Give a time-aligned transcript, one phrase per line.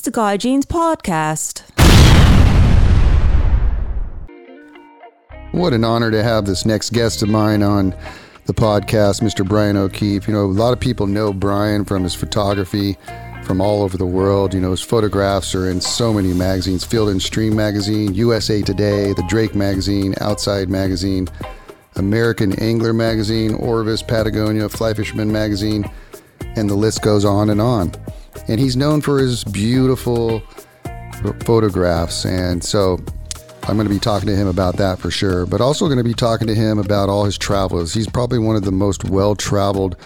[0.00, 1.60] It's Guy Jeans podcast.
[5.52, 7.94] What an honor to have this next guest of mine on
[8.46, 9.46] the podcast, Mr.
[9.46, 10.26] Brian O'Keefe.
[10.26, 12.96] You know, a lot of people know Brian from his photography
[13.42, 14.54] from all over the world.
[14.54, 19.12] You know, his photographs are in so many magazines Field and Stream magazine, USA Today,
[19.12, 21.28] the Drake magazine, Outside magazine,
[21.96, 25.84] American Angler magazine, Orvis, Patagonia, Fly Fisherman magazine,
[26.56, 27.92] and the list goes on and on.
[28.48, 30.40] And he's known for his beautiful
[31.44, 32.24] photographs.
[32.24, 32.98] And so
[33.64, 36.04] I'm going to be talking to him about that for sure, but also going to
[36.04, 37.92] be talking to him about all his travels.
[37.92, 39.96] He's probably one of the most well traveled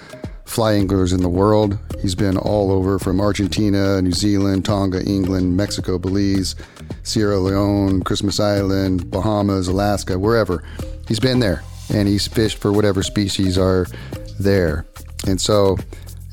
[0.44, 1.78] fly anglers in the world.
[2.02, 6.54] He's been all over from Argentina, New Zealand, Tonga, England, Mexico, Belize,
[7.02, 10.62] Sierra Leone, Christmas Island, Bahamas, Alaska, wherever.
[11.08, 11.62] He's been there
[11.92, 13.86] and he's fished for whatever species are
[14.38, 14.86] there.
[15.26, 15.78] And so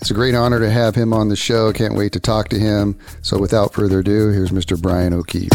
[0.02, 1.72] it's a great honor to have him on the show.
[1.72, 2.98] Can't wait to talk to him.
[3.22, 4.82] So without further ado, here's Mr.
[4.82, 5.52] Brian O'Keefe.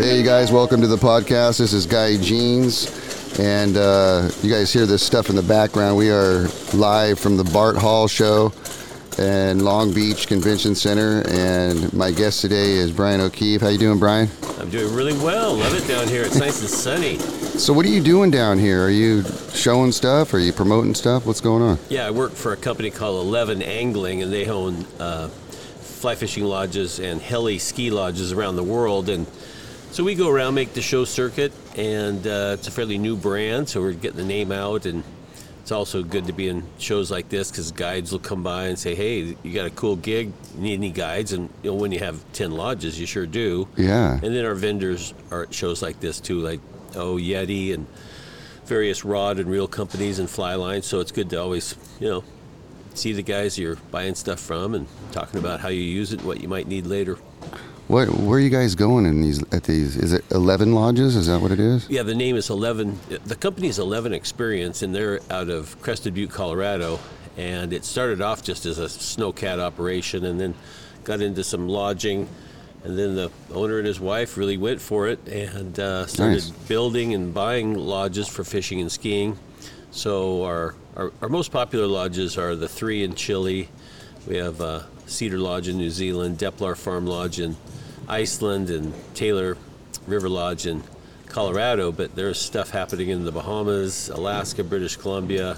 [0.00, 1.58] Hey, you guys, welcome to the podcast.
[1.58, 3.38] This is Guy Jeans.
[3.38, 5.96] And uh, you guys hear this stuff in the background.
[5.96, 8.52] We are live from the Fred Hall show
[9.18, 11.22] and Long Beach Convention Center.
[11.28, 13.60] And my guest today is Brian O'Keefe.
[13.60, 14.28] How you doing, Brian?
[14.58, 15.54] I'm doing really well.
[15.54, 16.22] Love it down here.
[16.22, 17.18] It's nice and sunny.
[17.58, 18.84] So, what are you doing down here?
[18.84, 20.34] Are you showing stuff?
[20.34, 21.26] Are you promoting stuff?
[21.26, 21.78] What's going on?
[21.88, 26.44] Yeah, I work for a company called Eleven Angling, and they own uh, fly fishing
[26.44, 29.08] lodges and heli ski lodges around the world.
[29.08, 29.26] And
[29.90, 33.68] so we go around, make the show circuit, and uh, it's a fairly new brand,
[33.68, 34.86] so we're getting the name out.
[34.86, 35.04] And
[35.64, 38.78] it's also good to be in shows like this because guides will come by and
[38.78, 40.30] say, "Hey, you got a cool gig?
[40.56, 43.66] You need any guides?" And you know, when you have ten lodges, you sure do.
[43.74, 44.12] Yeah.
[44.12, 46.60] And then our vendors are at shows like this too, like
[46.96, 47.86] oh Yeti and
[48.66, 50.84] various rod and reel companies and fly lines.
[50.84, 52.24] So it's good to always, you know,
[52.92, 56.42] see the guys you're buying stuff from and talking about how you use it, what
[56.42, 57.16] you might need later.
[57.88, 58.08] What?
[58.08, 59.42] Where are you guys going in these?
[59.52, 59.96] At these?
[59.96, 61.16] Is it eleven lodges?
[61.16, 61.88] Is that what it is?
[61.90, 62.98] Yeah, the name is Eleven.
[63.26, 66.98] The company is Eleven Experience, and they're out of Crested Butte, Colorado.
[67.36, 70.54] And it started off just as a snowcat operation, and then
[71.02, 72.28] got into some lodging.
[72.84, 76.50] And then the owner and his wife really went for it and uh, started Nice.
[76.50, 79.38] building and buying lodges for fishing and skiing.
[79.90, 83.68] So our, our, our most popular lodges are the three in Chile.
[84.26, 87.56] We have uh, Cedar Lodge in New Zealand, Deplar Farm Lodge in
[88.08, 89.56] Iceland, and Taylor
[90.06, 90.82] River Lodge in
[91.26, 91.92] Colorado.
[91.92, 95.56] But there's stuff happening in the Bahamas, Alaska, British Columbia,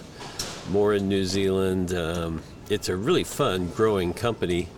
[0.71, 1.94] more in New Zealand.
[1.94, 4.69] Um, it's a really fun, growing company.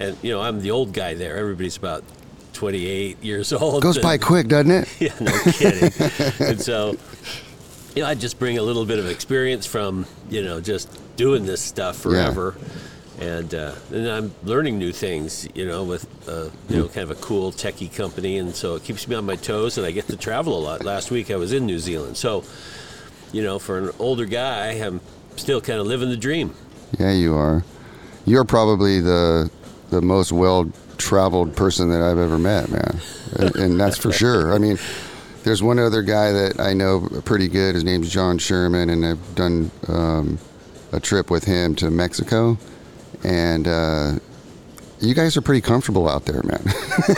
[0.00, 1.36] And, you know, I'm the old guy there.
[1.36, 2.02] Everybody's about
[2.54, 3.82] 28 years old.
[3.82, 4.88] Goes and- by quick, doesn't it?
[5.00, 5.92] yeah, no kidding.
[6.44, 6.96] and so,
[7.94, 11.46] you know, I just bring a little bit of experience from, you know, just doing
[11.46, 12.56] this stuff forever.
[13.20, 17.10] And, uh, and I'm learning new things, you know, with, uh, you know, kind of
[17.10, 18.38] a cool techie company.
[18.38, 20.84] And so it keeps me on my toes and I get to travel a lot.
[20.84, 22.16] Last week I was in New Zealand.
[22.16, 22.44] So,
[23.32, 25.00] you know, for an older guy, I'm
[25.36, 26.54] still kind of living the dream.
[26.98, 27.64] Yeah, you are.
[28.24, 29.50] You're probably the
[29.90, 33.00] the most well traveled person that I've ever met, man,
[33.54, 34.52] and, that's for sure.
[34.52, 34.78] I mean,
[35.44, 37.74] there's one other guy that I know pretty good.
[37.74, 40.38] His name's John Sherman, and I've done um,
[40.92, 42.58] a trip with him to Mexico,
[43.24, 44.12] and uh,
[45.00, 46.62] you guys are pretty comfortable out there, man.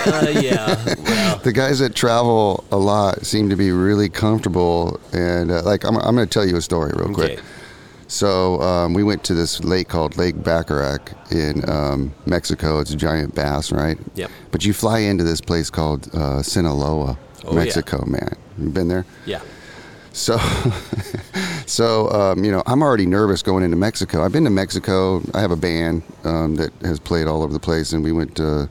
[0.07, 0.85] Uh, yeah.
[0.99, 5.85] Well, the guys that travel a lot seem to be really comfortable, and uh, like
[5.85, 7.33] I'm, I'm going to tell you a story real quick.
[7.39, 7.43] okay.
[8.09, 12.81] So um, we went to this lake called Lake Baccarac in um, Mexico.
[12.81, 13.97] It's a giant bass, right?
[14.17, 14.31] Yep.
[14.51, 17.59] But you fly into this place called uh, Sinaloa, Oh, yeah.
[17.61, 18.35] Mexico, man.
[18.59, 19.07] You been there?
[19.27, 19.41] Yeah.
[20.13, 20.39] So,
[21.67, 24.25] so um, you know, I'm already nervous going into Mexico.
[24.25, 25.23] I've been to Mexico.
[25.35, 28.37] I have a band um, that has played all over the place, and we went
[28.37, 28.69] to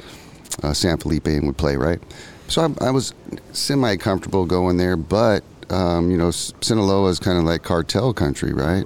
[0.64, 2.00] uh, San Felipe and would play, right?
[2.48, 3.14] So I, I was
[3.52, 8.54] semi comfortable going there, but um, you know, Sinaloa is kind of like cartel country,
[8.54, 8.84] right?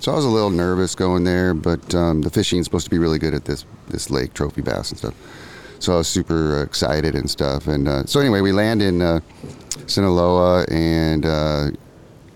[0.00, 2.90] So I was a little nervous going there, but um, the fishing is supposed to
[2.90, 5.14] be really good at this this lake, trophy bass and stuff.
[5.78, 7.66] So I was super excited and stuff.
[7.66, 9.20] And uh, so anyway, we land in uh,
[9.86, 11.70] Sinaloa, and uh,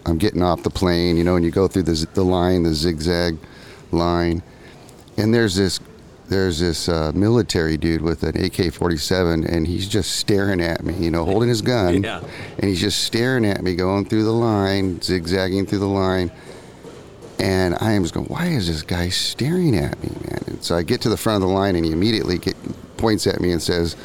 [0.06, 2.75] I'm getting off the plane, you know, and you go through the, the line, the
[2.75, 3.38] zigzag
[3.93, 4.43] line,
[5.16, 5.81] and there's this
[6.28, 11.10] there's this uh, military dude with an AK-47, and he's just staring at me, you
[11.10, 12.22] know, holding his gun, Yeah.
[12.58, 16.32] and he's just staring at me, going through the line, zigzagging through the line.
[17.38, 20.38] And I am just going, why is this guy staring at me, man?
[20.46, 22.56] And so I get to the front of the line, and he immediately get,
[22.96, 23.96] points at me and says,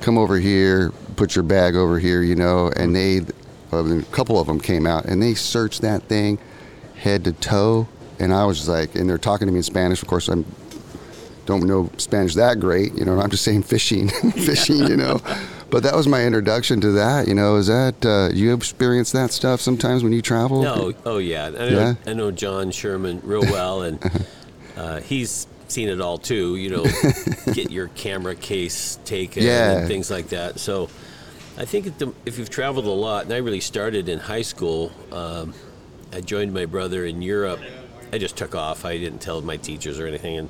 [0.00, 2.70] "Come over here, put your bag over here," you know.
[2.76, 3.22] And they,
[3.82, 6.38] well, a couple of them came out, and they searched that thing,
[6.96, 7.88] head to toe.
[8.18, 10.00] And I was like, and they're talking to me in Spanish.
[10.02, 10.44] Of course, I'm
[11.46, 13.20] don't know Spanish that great, you know.
[13.20, 15.20] I'm just saying fishing, fishing, you know.
[15.70, 17.28] But that was my introduction to that.
[17.28, 20.62] You know, is that uh, you experience that stuff sometimes when you travel?
[20.62, 21.94] No, oh yeah, I know, Yeah?
[22.06, 24.26] I know John Sherman real well, and
[24.76, 26.56] uh, he's seen it all too.
[26.56, 26.84] You know,
[27.52, 29.78] get your camera case taken Yeah.
[29.78, 30.60] and things like that.
[30.60, 30.88] So,
[31.56, 34.42] I think if, the, if you've traveled a lot, and I really started in high
[34.42, 35.54] school, um,
[36.12, 37.60] I joined my brother in Europe.
[38.12, 38.84] I just took off.
[38.84, 40.48] I didn't tell my teachers or anything, and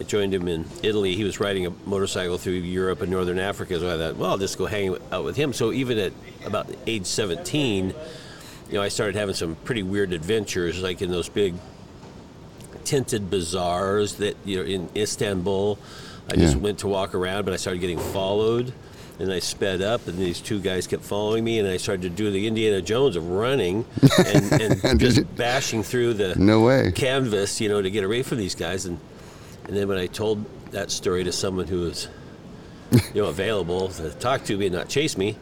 [0.00, 1.14] I joined him in Italy.
[1.14, 4.38] He was riding a motorcycle through Europe and Northern Africa, so I thought, well, I'll
[4.38, 5.52] just go hang out with him.
[5.52, 6.12] So even at
[6.46, 7.94] about age 17, you
[8.72, 11.54] know, I started having some pretty weird adventures, like in those big
[12.84, 15.78] tinted bazaars that you know in Istanbul.
[16.30, 18.72] I just went to walk around, but I started getting followed,
[19.18, 22.10] and I sped up, and these two guys kept following me, and I started to
[22.10, 23.84] do the Indiana Jones of running
[24.26, 26.92] and, and just bashing through the No way.
[26.92, 28.86] canvas, you know, to get away from these guys.
[28.86, 28.98] And
[29.66, 32.08] and then when I told that story to someone who was,
[33.14, 35.36] you know, available to talk to me and not chase me,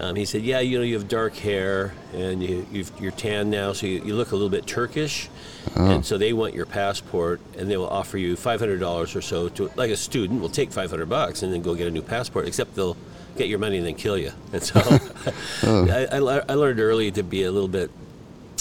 [0.00, 3.50] um, he said, "Yeah, you know, you have dark hair and you you've, you're tan
[3.50, 5.28] now, so you, you look a little bit Turkish."
[5.76, 9.22] And so they want your passport, and they will offer you five hundred dollars or
[9.22, 11.90] so to, like a student, will take five hundred bucks and then go get a
[11.90, 12.46] new passport.
[12.46, 12.96] Except they'll
[13.36, 14.32] get your money and then kill you.
[14.52, 14.80] And so
[15.62, 16.18] I, I,
[16.48, 17.90] I learned early to be a little bit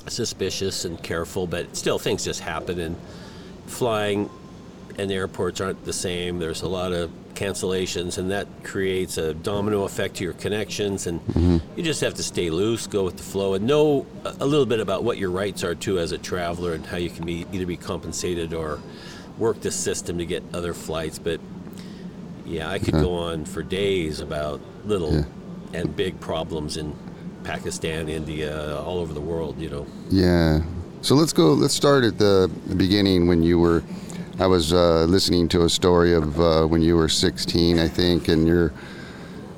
[0.08, 2.80] suspicious and careful, but still things just happen.
[2.80, 2.96] And
[3.68, 4.30] flying
[4.98, 6.40] and airports aren't the same.
[6.40, 11.06] There's a lot of cancellations, and that creates a domino effect to your connections.
[11.06, 11.58] And mm-hmm.
[11.78, 14.80] you just have to stay loose, go with the flow, and know a little bit
[14.80, 17.66] about what your rights are too as a traveler and how you can be either
[17.66, 18.80] be compensated or
[19.38, 21.20] work the system to get other flights.
[21.20, 21.40] But
[22.46, 23.04] yeah, I could uh-huh.
[23.04, 25.26] go on for days about little Yeah.
[25.74, 26.96] and big problems in
[27.44, 29.60] Pakistan, India, all over the world.
[29.60, 29.86] You know.
[30.10, 30.62] Yeah.
[31.02, 31.54] So let's go.
[31.54, 33.84] Let's start at the beginning when you were.
[34.40, 38.28] I was uh, listening to a story of uh, when you were 16, I think,
[38.28, 38.72] and you're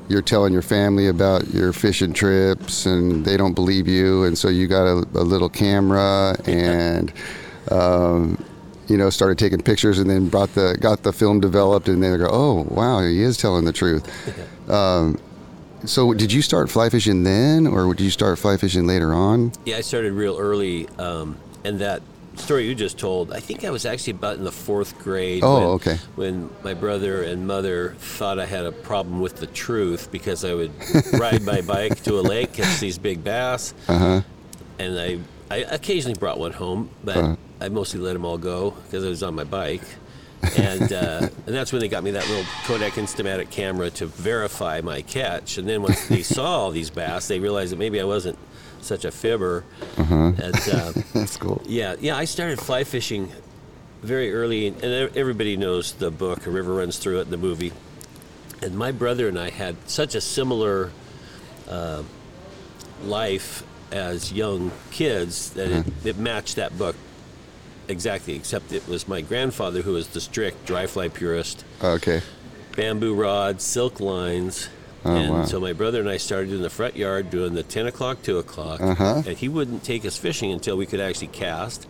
[0.07, 4.47] you're telling your family about your fishing trips, and they don't believe you, and so
[4.47, 7.13] you got a, a little camera and.
[7.71, 8.43] Um,
[8.87, 12.11] you know, started taking pictures, and then brought the got the film developed, and then
[12.11, 14.07] they go, "Oh, wow, he is telling the truth."
[14.69, 15.19] Um,
[15.83, 19.51] so, did you start fly fishing then, or did you start fly fishing later on?
[19.65, 22.03] Yeah, I started real early, um, and that
[22.39, 25.43] story you just told, I think I was actually about in the fourth grade.
[25.43, 25.97] Oh, when, okay.
[26.15, 30.53] When my brother and mother thought I had a problem with the truth because I
[30.53, 30.71] would
[31.13, 34.21] ride my bike to a lake, catch these big bass, Uh-huh.
[34.79, 35.19] and I,
[35.51, 37.35] I occasionally brought one home, but Uh-huh.
[37.61, 39.83] I mostly let them all go because I was on my bike.
[40.57, 44.79] and uh, and that's when they got me that little Kodak Instamatic camera to verify
[44.81, 45.57] my catch.
[45.57, 48.37] And then once they saw all these bass, they realized that maybe I wasn't
[48.83, 49.63] such a fibber.
[49.97, 50.39] And
[50.69, 51.61] uh, That's cool.
[51.65, 53.31] yeah, yeah, I started fly fishing
[54.01, 57.73] very early, and everybody knows the book "A River Runs Through It" in the movie.
[58.61, 60.91] And my brother and I had such a similar
[61.69, 62.03] uh,
[63.03, 66.95] life as young kids that it, it matched that book
[67.87, 68.35] exactly.
[68.35, 72.21] Except it was my grandfather who was the strict dry fly purist Okay.
[72.75, 74.69] bamboo rods, silk lines.
[75.05, 75.45] Oh, and wow.
[75.45, 78.37] so my brother and I started in the front yard doing the 10 o'clock, 2
[78.37, 78.81] o'clock.
[78.81, 79.23] Uh-huh.
[79.25, 81.87] And he wouldn't take us fishing until we could actually cast.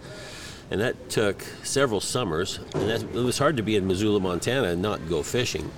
[0.72, 2.60] And that took several summers.
[2.76, 5.72] And that, it was hard to be in Missoula, Montana and not go fishing.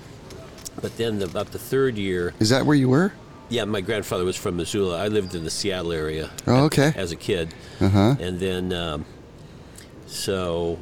[0.80, 3.12] But then the, about the third year, Is that where you were?
[3.48, 4.98] yeah, my grandfather was from Missoula.
[5.02, 6.92] I lived in the Seattle area Oh, okay.
[6.96, 7.54] as a kid.
[7.80, 8.14] Uh huh.
[8.20, 9.04] And then, um,
[10.06, 10.78] so,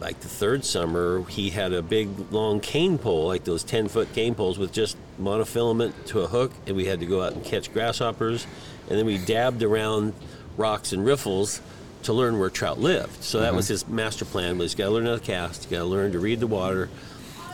[0.00, 4.12] like the third summer, he had a big long cane pole, like those 10 foot
[4.14, 7.44] cane poles with just monofilament to a hook, and we had to go out and
[7.44, 8.46] catch grasshoppers.
[8.88, 10.14] And then we dabbed around
[10.56, 11.60] rocks and riffles
[12.04, 13.22] to learn where trout lived.
[13.22, 13.72] So that was mm-hmm.
[13.72, 16.40] his master plan was got to learn how to cast, got to learn to read
[16.40, 16.88] the water.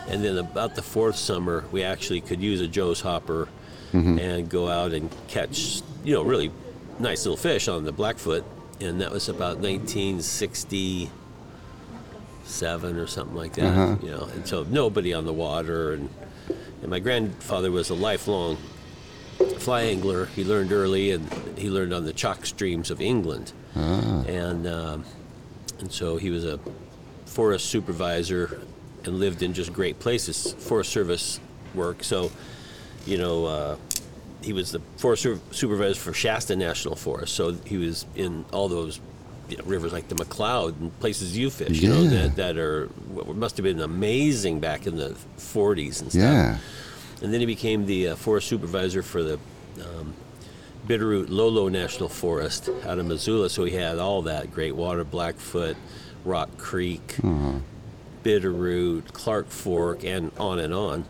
[0.07, 3.49] And then about the fourth summer, we actually could use a Joe's hopper
[3.91, 4.17] mm-hmm.
[4.19, 6.49] and go out and catch, you know, really
[6.97, 8.45] nice little fish on the Blackfoot.
[8.79, 9.59] And that was about
[12.47, 13.95] 1967 or something like that, Uh-huh.
[14.01, 14.29] you know.
[14.33, 15.93] And so nobody on the water.
[15.93, 16.09] And,
[16.81, 18.57] and my grandfather was a lifelong
[19.59, 20.25] fly angler.
[20.27, 25.03] He learned early, and he learned on the chalk streams of England, and um,
[25.79, 26.59] and so he was a
[27.25, 28.61] forest supervisor
[29.03, 31.39] and lived in just great places, Forest Service
[31.75, 32.03] work.
[32.03, 32.31] So,
[33.05, 33.75] you know, uh,
[34.41, 37.35] he was the forest supervisor for Shasta National Forest.
[37.35, 38.99] So he was in all those
[39.49, 42.89] you know, rivers like the McCloud and places you fish, you know, that, that are
[43.33, 46.13] must have been amazing back in the 40s and stuff.
[46.13, 46.57] Yeah.
[47.21, 49.39] And then he became the uh, forest supervisor for the
[49.79, 50.13] um,
[50.87, 53.49] Bitterroot Lolo National Forest out of Missoula.
[53.49, 55.75] So he had all that great water, Blackfoot,
[56.23, 57.17] Rock Creek,
[58.23, 61.05] Bitterroot, Clark Fork, and on and on.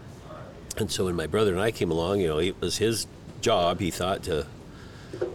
[0.77, 3.07] And so when my brother and I came along, you know, it was his
[3.41, 4.45] job, he thought, to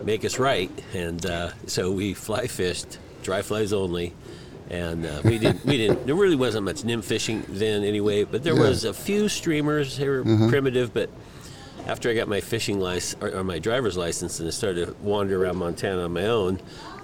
[0.02, 0.70] make us right.
[0.94, 4.14] And uh, so we fly fished, dry flies only.
[4.70, 8.42] And uh, we didn't, we didn't, there really wasn't much nymph fishing then anyway, but
[8.42, 8.60] there Yeah.
[8.68, 9.98] was a few streamers.
[9.98, 11.10] They were primitive, but
[11.86, 14.94] after I got my fishing license or, or my driver's license and I started to
[15.02, 16.60] wander around Montana on my own,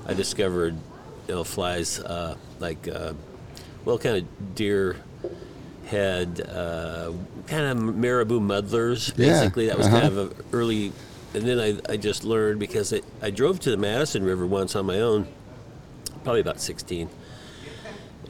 [0.06, 0.75] I discovered
[1.26, 3.12] you know flies uh, like uh,
[3.84, 4.96] well kind of deer
[5.87, 7.12] head, uh,
[7.48, 9.12] kind of marabou muddlers.
[9.16, 10.00] Yeah, Basically, that was uh-huh.
[10.00, 10.92] kind of an early.
[11.35, 14.75] And then I, I just learned because it, I drove to the Madison River once
[14.75, 15.26] on my own,
[16.25, 17.08] probably about 16,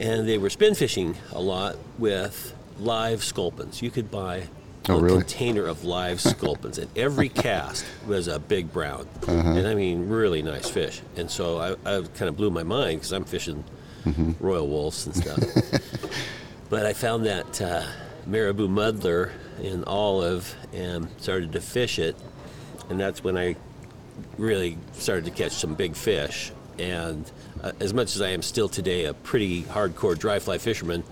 [0.00, 3.82] and they were spin fishing a lot with live sculpins.
[3.82, 4.48] You could buy
[4.90, 5.18] Oh, a really?
[5.18, 9.50] container of live sculpins, and every cast was a big brown, Uh-huh.
[9.50, 11.02] and I mean really nice fish.
[11.16, 13.64] And so I, I kind of blew my mind because I'm fishing
[14.06, 14.32] Mm-hmm.
[14.44, 15.82] royal Wulffs and stuff.
[16.70, 17.84] but I found that uh,
[18.26, 22.16] marabou muddler in olive and started to fish it,
[22.88, 23.56] and that's when I
[24.36, 26.52] really started to catch some big fish.
[26.78, 27.30] And
[27.62, 31.02] uh, as much as I am still today a pretty hardcore dry fly fisherman,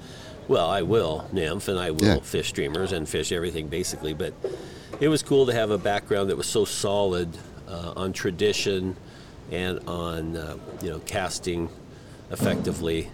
[0.48, 2.20] well, I will nymph and I will Yeah.
[2.20, 4.14] fish streamers and fish everything basically.
[4.14, 4.32] But
[5.00, 7.36] it was cool to have a background that was so solid
[7.68, 8.96] uh, on tradition
[9.50, 11.68] and on uh, you know casting
[12.30, 13.08] effectively,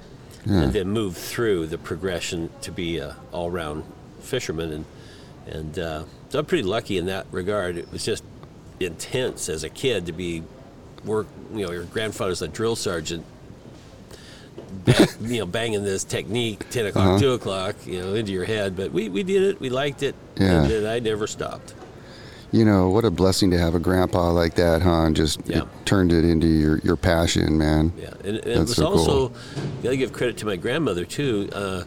[0.47, 3.85] and then move through the progression to be a all-round
[4.21, 4.73] fisherman.
[4.73, 4.85] And
[5.47, 7.77] and uh, so I'm pretty lucky in that regard.
[7.77, 8.25] It was just
[8.87, 10.43] intense as a kid to be
[11.05, 11.27] work.
[11.55, 13.25] You know, your grandfather's a drill sergeant.
[14.85, 17.19] Bang, you know, banging this technique, ten o'clock, Uh-huh.
[17.19, 18.77] two o'clock, you know, into your head.
[18.77, 19.61] But we, we did it.
[19.61, 20.65] We liked it, Yeah.
[20.65, 21.75] and I never stopped.
[22.51, 25.05] You know, what a blessing to have a grandpa like that, huh?
[25.07, 25.61] And just Yeah.
[25.63, 27.93] it turned it into your, your passion, man.
[27.99, 29.37] Yeah, and, and it was so also cool.
[29.83, 31.49] got to give credit to my grandmother too.
[31.53, 31.85] Uh,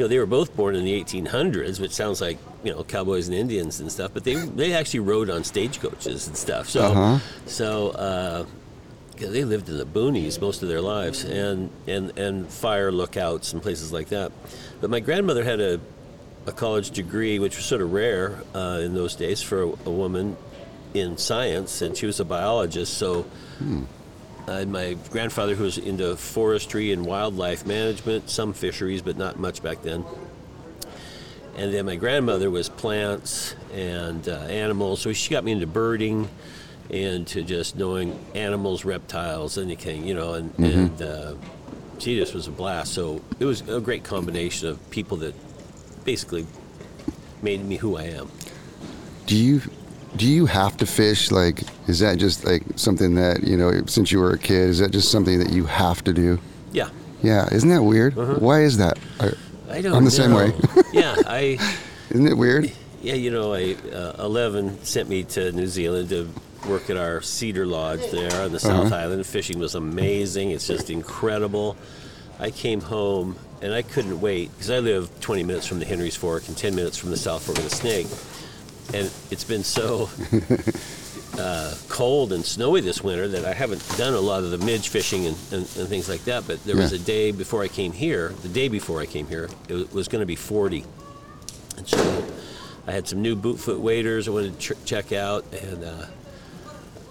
[0.00, 3.28] you know, they were both born in the 1800s, which sounds like you know cowboys
[3.28, 6.70] and Indians and stuff, but they they actually rode on stagecoaches and stuff.
[6.70, 7.18] So Uh-huh.
[7.44, 7.90] so.
[7.90, 8.44] Uh,
[9.18, 13.60] they lived in the boonies most of their lives, and, and, and fire lookouts and
[13.60, 14.32] places like that.
[14.80, 15.78] But my grandmother had a,
[16.46, 19.90] a college degree, which was sort of rare uh, in those days for a, a
[19.90, 20.38] woman
[20.94, 22.94] in science, and she was a biologist.
[22.96, 23.26] So
[24.50, 29.38] I had my grandfather, who was into forestry and wildlife management, some fisheries, but not
[29.38, 30.04] much back then.
[31.56, 36.28] And then my grandmother was plants and uh, animals, so she got me into birding
[36.90, 41.34] and to just knowing animals, reptiles, anything, you know, and, and uh,
[41.98, 42.92] she just was a blast.
[42.92, 45.34] So it was a great combination of people that
[46.04, 46.46] basically
[47.42, 48.30] made me who I am.
[49.26, 49.62] Do you
[50.16, 51.30] do you have to fish?
[51.30, 53.82] Like, is that just like something that you know?
[53.86, 56.38] Since you were a kid, is that just something that you have to do?
[56.72, 56.88] Yeah.
[57.22, 58.16] Yeah, isn't that weird?
[58.40, 58.98] Why is that?
[59.20, 59.34] I- Uh-huh.
[59.72, 60.52] I don't I'm the same way.
[60.92, 61.58] yeah, I.
[62.10, 62.72] Isn't it weird?
[63.02, 66.28] Yeah, you know, I, uh, Eleven sent me to New Zealand to
[66.68, 69.24] work at our Cedar Lodge there on the South Island.
[69.24, 70.50] Fishing was amazing.
[70.50, 71.76] It's just incredible.
[72.40, 76.16] I came home and I couldn't wait because I live 20 minutes from the Henry's
[76.16, 78.08] Fork and 10 minutes from the South Fork of the Snake.
[78.94, 80.08] And it's been so
[81.38, 84.88] uh, cold and snowy this winter that I haven't done a lot of the midge
[84.88, 86.46] fishing and, and, and things like that.
[86.46, 89.48] But there was a day before I came here, the day before I came here,
[89.68, 90.84] it was, was going to be 40.
[91.76, 92.24] And so
[92.86, 95.44] I had some new bootfoot waders I wanted to ch- check out.
[95.52, 96.06] And uh,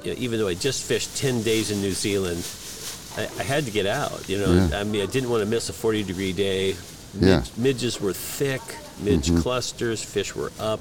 [0.04, 2.46] you know, even though I just fished 10 days in New Zealand,
[3.18, 4.28] I, I had to get out.
[4.30, 4.80] You know, Yeah.
[4.80, 6.76] I mean, I didn't want to miss a 40 degree day.
[7.20, 7.44] Yeah.
[7.58, 8.62] Midges were thick,
[9.02, 10.80] midge clusters, fish were up.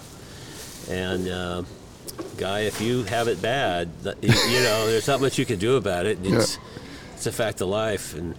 [0.88, 1.62] And, uh,
[2.37, 3.90] guy, if you have it bad,
[4.23, 6.18] you you know, there's not much you can do about it.
[6.23, 6.59] It's,
[7.14, 8.14] it's a fact of life.
[8.14, 8.35] And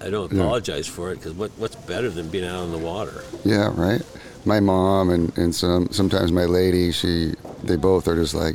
[0.00, 0.42] I don't Yeah.
[0.42, 3.24] apologize for it because what, what's better than being out on the water?
[3.44, 4.02] Yeah, right.
[4.44, 7.34] My mom and, and some sometimes my lady, she
[7.64, 8.54] they both are just like,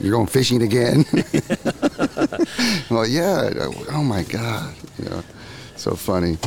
[0.00, 1.04] "You're going fishing again?"
[2.90, 3.50] well, yeah.
[3.92, 5.22] Oh my god, you know,
[5.76, 6.38] so funny.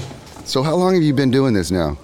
[0.45, 1.95] So how long have you been doing this now?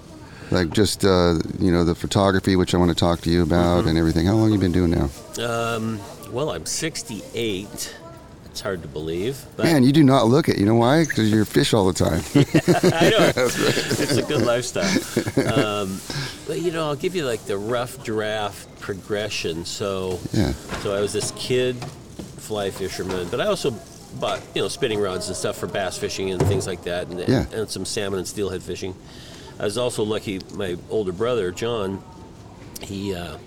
[0.52, 3.80] Like just uh, you know the photography, which I want to talk to you about,
[3.80, 3.90] Mm-hmm.
[3.90, 4.26] and everything.
[4.28, 5.10] How long you been doing now?
[5.46, 6.00] Um,
[6.32, 7.96] well, I'm 68.
[8.46, 10.58] It's hard to believe, but Man, you do not look it.
[10.58, 11.04] You know why?
[11.06, 12.22] Because you're fish all the time.
[12.94, 14.88] I know it's a good lifestyle.
[15.58, 16.00] Um,
[16.48, 19.64] but you know, I'll give you like the rough draft progression.
[19.66, 20.54] So, Yeah.
[20.82, 21.76] so I was this kid
[22.38, 23.72] fly fisherman, but I also
[24.20, 27.20] bought you know spinning rods and stuff for bass fishing and things like that, and,
[27.28, 27.46] Yeah.
[27.54, 28.96] and some salmon and steelhead fishing.
[29.60, 30.40] I was also lucky.
[30.54, 32.04] My older brother John,
[32.82, 33.38] he uh,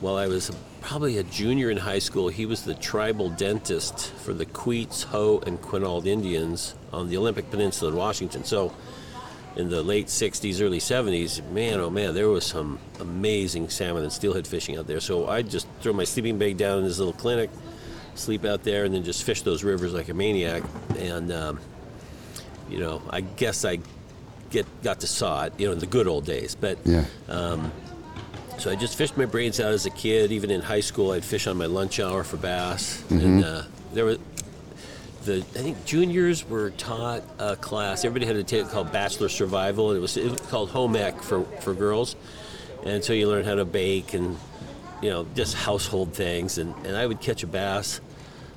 [0.00, 4.32] while I was probably a junior in high school, he was the tribal dentist for
[4.34, 8.44] the Queets, Hoh, and Quinault Indians on the Olympic Peninsula in Washington.
[8.44, 8.74] So,
[9.54, 14.12] in the late 60s, early 70s, man, oh man, there was some amazing salmon and
[14.12, 15.00] steelhead fishing out there.
[15.00, 17.50] So, I'd just throw my sleeping bag down in his little clinic,
[18.14, 20.62] sleep out there, and then just fish those rivers like a maniac.
[20.98, 21.60] And, um,
[22.68, 23.78] you know, I guess I
[24.52, 26.54] get got to saw it, you know, in the good old days.
[26.54, 27.04] But yeah.
[28.58, 30.30] so I just fished my brains out as a kid.
[30.30, 33.02] Even in high school, I'd fish on my lunch hour for bass.
[33.08, 33.18] Mm-hmm.
[33.18, 34.18] And uh, there were
[35.24, 38.04] the I think juniors were taught a class.
[38.04, 41.22] Everybody had a take called Bachelor Survival, and it was, it was called home ec
[41.22, 42.16] for for girls.
[42.84, 44.36] And so you learn how to bake and
[45.00, 46.58] you know just household things.
[46.58, 48.00] And, and I would catch a bass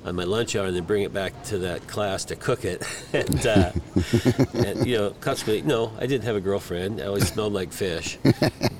[0.06, 2.82] on my lunch hour and then bring it back to that class to cook it.
[3.12, 3.72] and, uh,
[4.54, 7.00] and you know, consequently, no, I didn't have a girlfriend.
[7.00, 8.18] I always smelled like fish.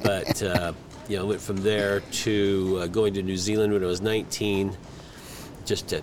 [0.03, 0.73] But uh,
[1.09, 4.01] you know, I went from there to uh, going to New Zealand when I was
[4.01, 4.77] 19,
[5.65, 6.03] just to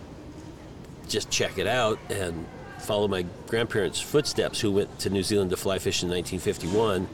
[1.08, 2.46] just check it out and
[2.80, 7.08] follow my grandparents' footsteps, who went to New Zealand to fly fish in 1951.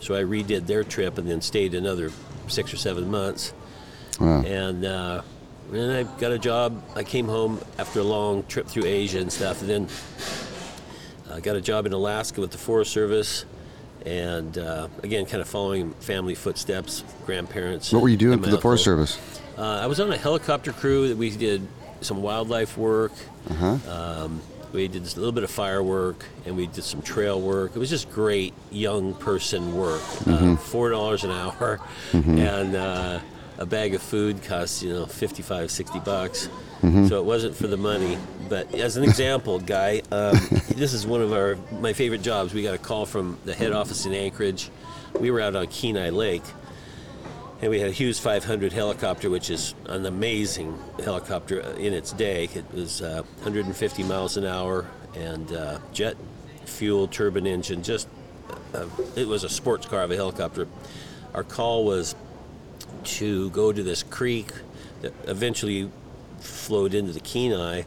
[0.00, 2.12] So I redid their trip and then stayed another
[2.46, 3.54] six or seven months.
[4.20, 4.42] Wow.
[4.42, 4.84] And
[5.68, 6.82] uh, then I got a job.
[6.96, 9.88] I came home after a long trip through Asia and stuff, and then
[11.30, 13.44] I got a job in Alaska with the Forest Service.
[14.06, 17.92] And uh, again, kind of following family footsteps, grandparents.
[17.92, 18.84] What were you doing for the Forest.
[18.84, 19.40] Service?
[19.58, 21.66] Uh, I was on a helicopter crew that we did
[22.00, 23.12] some wildlife work.
[23.50, 23.76] Uh-huh.
[23.90, 24.40] Um,
[24.72, 27.74] we did a little bit of firework and we did some trail work.
[27.74, 30.00] It was just great young person work.
[30.00, 30.52] Mm-hmm.
[30.52, 31.80] Uh, Four dollars an hour,
[32.12, 33.20] and uh,
[33.58, 36.48] a bag of food costs you know 55, 60 bucks.
[36.82, 37.08] Mm-hmm.
[37.08, 38.18] So it wasn't for the money.
[38.48, 40.36] But as an example, guy, um,
[40.70, 42.54] this is one of our my favorite jobs.
[42.54, 44.70] We got a call from the head office in Anchorage.
[45.18, 46.44] We were out on Kenai Lake,
[47.60, 52.48] and we had a Hughes 500 helicopter, which is an amazing helicopter in its day.
[52.54, 56.16] It was uh, 150 miles an hour and uh, jet
[56.64, 57.82] fuel turbine engine.
[57.82, 58.08] Just
[58.74, 60.68] uh, it was a sports car of a helicopter.
[61.34, 62.14] Our call was
[63.04, 64.50] to go to this creek
[65.02, 65.90] that eventually
[66.40, 67.82] flowed into the Kenai,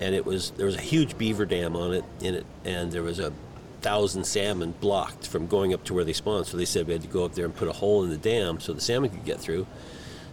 [0.00, 3.02] and it was there was a huge beaver dam on it in it, and there
[3.02, 3.32] was a
[3.80, 6.46] thousand salmon blocked from going up to where they spawned.
[6.46, 8.16] So they said we had to go up there and put a hole in the
[8.16, 9.66] dam so the salmon could get through.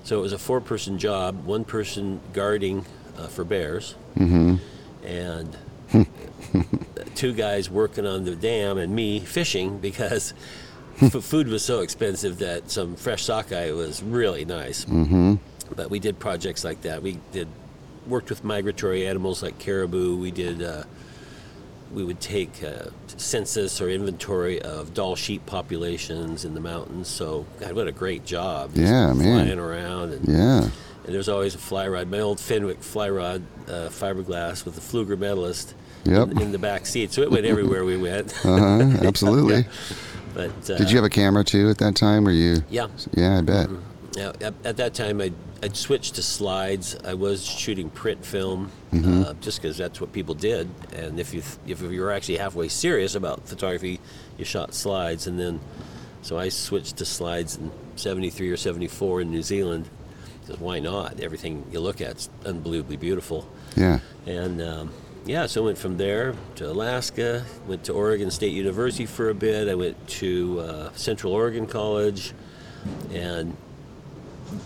[0.04, 2.86] So it was a four-person job, one person guarding
[3.18, 3.96] uh, for bears,
[5.04, 5.56] and
[7.16, 10.34] two guys working on the dam, and me fishing because
[11.02, 14.86] f- food was so expensive that some fresh sockeye was really nice.
[14.86, 15.36] Mm-hmm.
[15.76, 17.02] But we did projects like that.
[17.02, 17.48] We did
[18.08, 20.18] worked with migratory animals like caribou.
[20.18, 20.62] We did.
[20.62, 20.84] Uh,
[21.94, 22.86] we would take uh,
[23.18, 27.08] census or inventory of Dall sheep populations in the mountains.
[27.08, 28.72] So, God, what a great job!
[28.74, 29.46] Yeah, man.
[29.46, 30.64] flying around and Yeah.
[31.06, 32.10] and there's always a fly rod.
[32.10, 35.76] My old Fenwick fly rod, uh, fiberglass with the Pflueger medalist
[36.06, 36.32] Yep.
[36.32, 37.14] in, in the back seat.
[37.14, 38.34] So it went everywhere we went.
[38.46, 38.98] Uh-huh.
[39.08, 39.66] Absolutely.
[40.34, 42.24] But uh, Did you have a camera too at that time?
[42.24, 42.64] Were you?
[42.70, 42.88] Yeah.
[43.14, 43.70] Yeah, I bet.
[44.16, 46.96] Yeah, at, at that time, I'd, I'd switched to slides.
[47.04, 49.24] I was shooting print film, Mm-hmm.
[49.24, 50.70] uh, just because that's what people did.
[50.96, 54.00] And if you if you were actually halfway serious about photography,
[54.38, 55.26] you shot slides.
[55.26, 55.60] And then,
[56.22, 59.90] so I switched to slides in '73 or '74 in New Zealand.
[60.42, 61.20] Because why not?
[61.20, 63.48] Everything you look at is unbelievably beautiful.
[63.76, 64.00] Yeah.
[64.28, 64.92] And um,
[65.26, 69.34] yeah, so I went from there to Alaska, went to Oregon State University for a
[69.34, 69.68] bit.
[69.70, 72.34] I went to uh, Central Oregon College,
[73.14, 73.56] and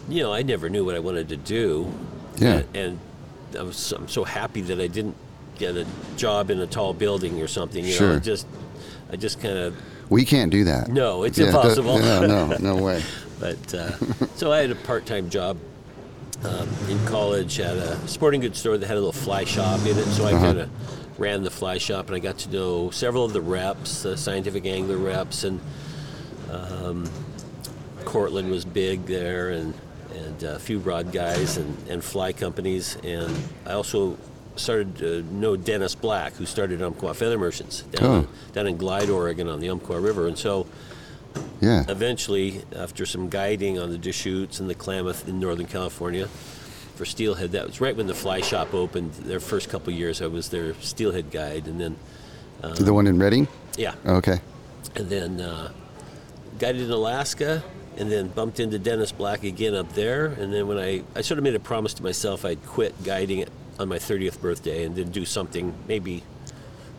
[0.10, 1.92] you know, I never knew what I wanted to do.
[2.38, 2.58] Yeah.
[2.74, 3.00] And, and
[3.60, 5.16] I was I'm so happy that I didn't
[5.58, 5.86] get a
[6.18, 7.84] job in a tall building or something.
[7.84, 8.16] You know, Sure.
[8.16, 8.48] I just
[9.12, 9.76] I just kind of
[10.10, 10.90] We can't do that.
[10.90, 12.00] no, it's Yeah, impossible.
[12.00, 13.04] Yeah, no, no way.
[13.40, 13.92] But uh,
[14.36, 15.58] so I had a part-time job
[16.44, 19.98] um, in college at a sporting goods store that had a little fly shop in
[19.98, 20.06] it.
[20.06, 20.70] So I kind of
[21.20, 24.66] ran the fly shop, and I got to know several of the reps, the scientific
[24.66, 25.60] angler reps, and
[26.52, 27.10] um,
[28.06, 29.74] Cortland was big there, and
[30.16, 32.98] and a few rod guys and, and fly companies.
[33.04, 33.32] And
[33.68, 34.18] I also
[34.56, 38.16] started to know Dennis Black, who started Umpqua Feather Merchants down, Oh.
[38.20, 40.66] in, down in Glide, Oregon, on the Umpqua River, and so
[41.62, 41.86] Yeah.
[41.88, 46.28] eventually, after some guiding on the Deschutes and the Klamath in Northern California
[46.96, 49.14] for Steelhead, that was right when the fly shop opened.
[49.14, 51.96] Their first couple years, I was their Steelhead guide, and then
[52.62, 53.48] the one in Redding?
[53.78, 54.40] yeah, Okay.
[54.96, 55.72] and then uh,
[56.60, 57.64] guided in Alaska,
[57.98, 60.28] and then bumped into Dennis Black again up there.
[60.28, 63.40] And then when I, I sort of made a promise to myself I'd quit guiding
[63.40, 66.22] it on my 30th birthday and then do something maybe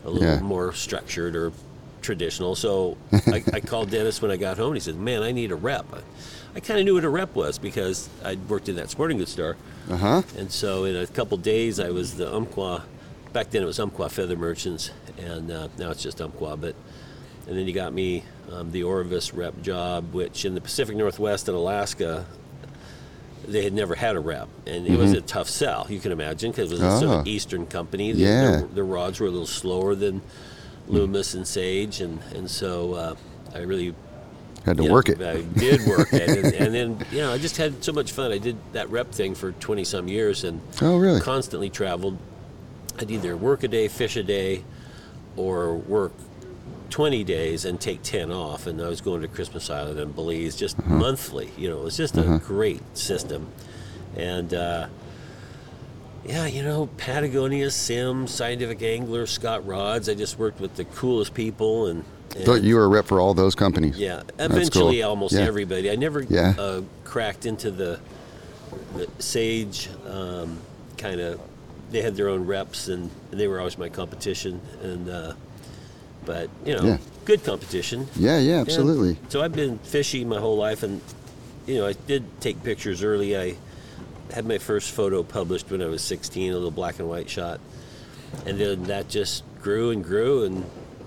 [0.05, 0.41] a little Yeah.
[0.41, 1.53] more structured or
[2.03, 2.55] traditional.
[2.55, 5.51] So I, I called Dennis when I got home and he said, Man, I need
[5.53, 5.87] a rep.
[5.93, 6.01] I,
[6.57, 9.33] I kind of knew what a rep was because I'd worked in that sporting goods
[9.33, 9.57] store.
[9.91, 10.23] Uh huh.
[10.37, 12.85] And so in a couple days, I was the Umpqua.
[13.33, 16.57] Back then, it was Umpqua Feather Merchants, and uh, now it's just Umpqua.
[16.57, 16.75] But
[17.47, 21.49] and then he got me um, the Orvis rep job, which in the Pacific Northwest
[21.49, 22.27] and Alaska,
[23.47, 25.87] they had never had a rep, and it was a tough sell.
[25.89, 27.21] You can imagine because it was a sort Ah.
[27.21, 28.13] of Eastern company.
[28.13, 28.57] The, Yeah.
[28.63, 30.21] the, the rods were a little slower than
[30.89, 33.15] Loomis and Sage, and and so uh,
[33.55, 33.95] I really
[34.65, 35.21] Had to know, work it.
[35.23, 38.33] I did work it, and, and then you know I just had so much fun.
[38.33, 41.21] I did that rep thing for twenty some years, and Oh, really?
[41.21, 42.19] constantly traveled.
[42.99, 44.65] I'd either work a day, fish a day,
[45.37, 46.13] or work
[46.91, 48.67] twenty days and take ten off.
[48.67, 50.95] And I was going to Christmas Island and Belize just Uh-huh.
[50.95, 51.51] monthly.
[51.57, 53.47] You know, it was just a great system,
[54.17, 54.53] and.
[54.55, 54.87] Uh,
[56.29, 60.09] yeah, you know, Patagonia, Simms, Scientific Angler, Scott Rods.
[60.09, 62.05] I just worked with the coolest people, and,
[62.37, 63.99] and Thought you were a rep for all those companies.
[63.99, 65.09] yeah, eventually cool.
[65.09, 65.41] almost Yeah.
[65.47, 65.91] everybody.
[65.91, 66.55] I never Yeah.
[66.59, 67.99] uh, cracked into the,
[68.97, 70.59] the Sage um,
[70.99, 71.41] kind of.
[71.91, 74.61] They had their own reps, and, and they were always my competition.
[74.83, 75.33] And uh,
[76.27, 76.99] but you know, Yeah.
[77.25, 78.07] good competition.
[78.17, 78.61] Yeah, yeah, Yeah.
[78.61, 79.17] absolutely.
[79.31, 81.01] So I've been fishing my whole life, and
[81.67, 83.35] you know, I did take pictures early.
[83.39, 83.55] I
[84.33, 87.61] had my first photo published when I was 16, a little black and white shot,
[88.47, 90.65] and then that just grew and grew, and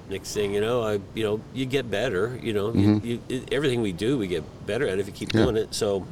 [0.10, 2.38] next thing you know, I you know you get better.
[2.42, 5.30] You know, you, you, it, everything we do, we get better at if you keep
[5.30, 5.38] Mm-hmm.
[5.40, 5.44] Yeah.
[5.46, 5.74] doing it.
[5.74, 6.06] So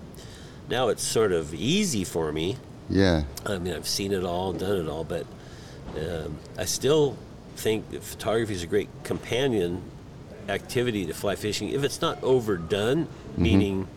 [0.69, 2.57] now it's sort of easy for me.
[2.89, 3.23] Yeah.
[3.45, 5.25] I mean, I've seen it all, done it all, but
[5.97, 7.17] um, I still
[7.55, 9.81] think that photography is a great companion
[10.47, 13.41] activity to fly fishing if it's not overdone, Mm-hmm.
[13.43, 13.87] meaning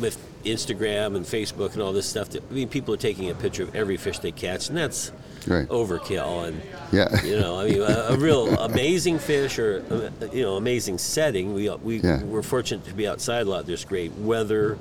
[0.00, 2.30] with Instagram and Facebook and all this stuff.
[2.30, 5.12] That, I mean, people are taking a picture of every fish they catch, and that's
[5.46, 5.66] Right.
[5.68, 6.46] overkill.
[6.48, 6.60] And
[6.92, 7.24] Yeah.
[7.24, 11.54] you know, I mean, a, a real amazing fish or uh, you know, amazing setting.
[11.54, 12.22] We we Yeah.
[12.24, 13.66] we're fortunate to be outside a lot.
[13.66, 14.78] There's great weather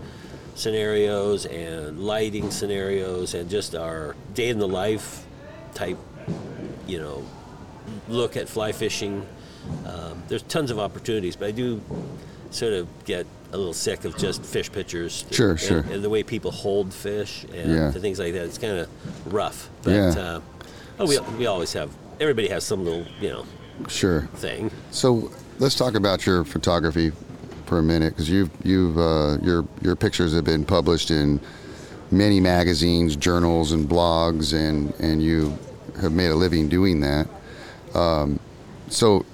[0.56, 5.26] scenarios and lighting scenarios, and just our day in the life
[5.76, 5.98] type,
[6.88, 7.24] you know,
[8.10, 9.26] look at fly fishing.
[9.86, 11.82] Um, there's tons of opportunities, but I do
[12.52, 15.26] sort of get a little sick of just fish pictures.
[15.32, 15.80] Sure, and, sure.
[15.90, 17.92] And the way people hold fish and Yeah.
[17.92, 18.44] things like that.
[18.46, 18.90] It's kind of
[19.26, 19.70] rough.
[19.84, 20.10] But Yeah.
[20.10, 20.42] uh,
[21.00, 23.46] oh, we, we always have, everybody has some little, you know,
[23.88, 24.28] Sure.
[24.36, 24.72] thing.
[24.92, 27.12] So let's talk about your photography
[27.68, 31.40] for a minute, because you've you've uh, your your pictures have been published in
[32.12, 35.58] many magazines, journals, and blogs, and and you
[36.02, 37.28] have made a living doing that.
[37.94, 38.40] Um,
[38.90, 39.26] so,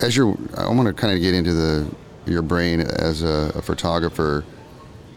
[0.00, 1.86] as you're, I want to kind of get into the
[2.26, 4.44] your brain as a, a photographer.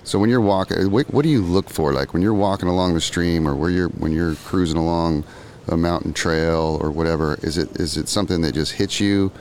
[0.04, 1.94] So when you're walking, uh, what, what do you look for?
[1.94, 5.24] Like when you're walking along the stream, or where you're when you're cruising along
[5.68, 9.32] a mountain trail or whatever, is it is it something that just hits you,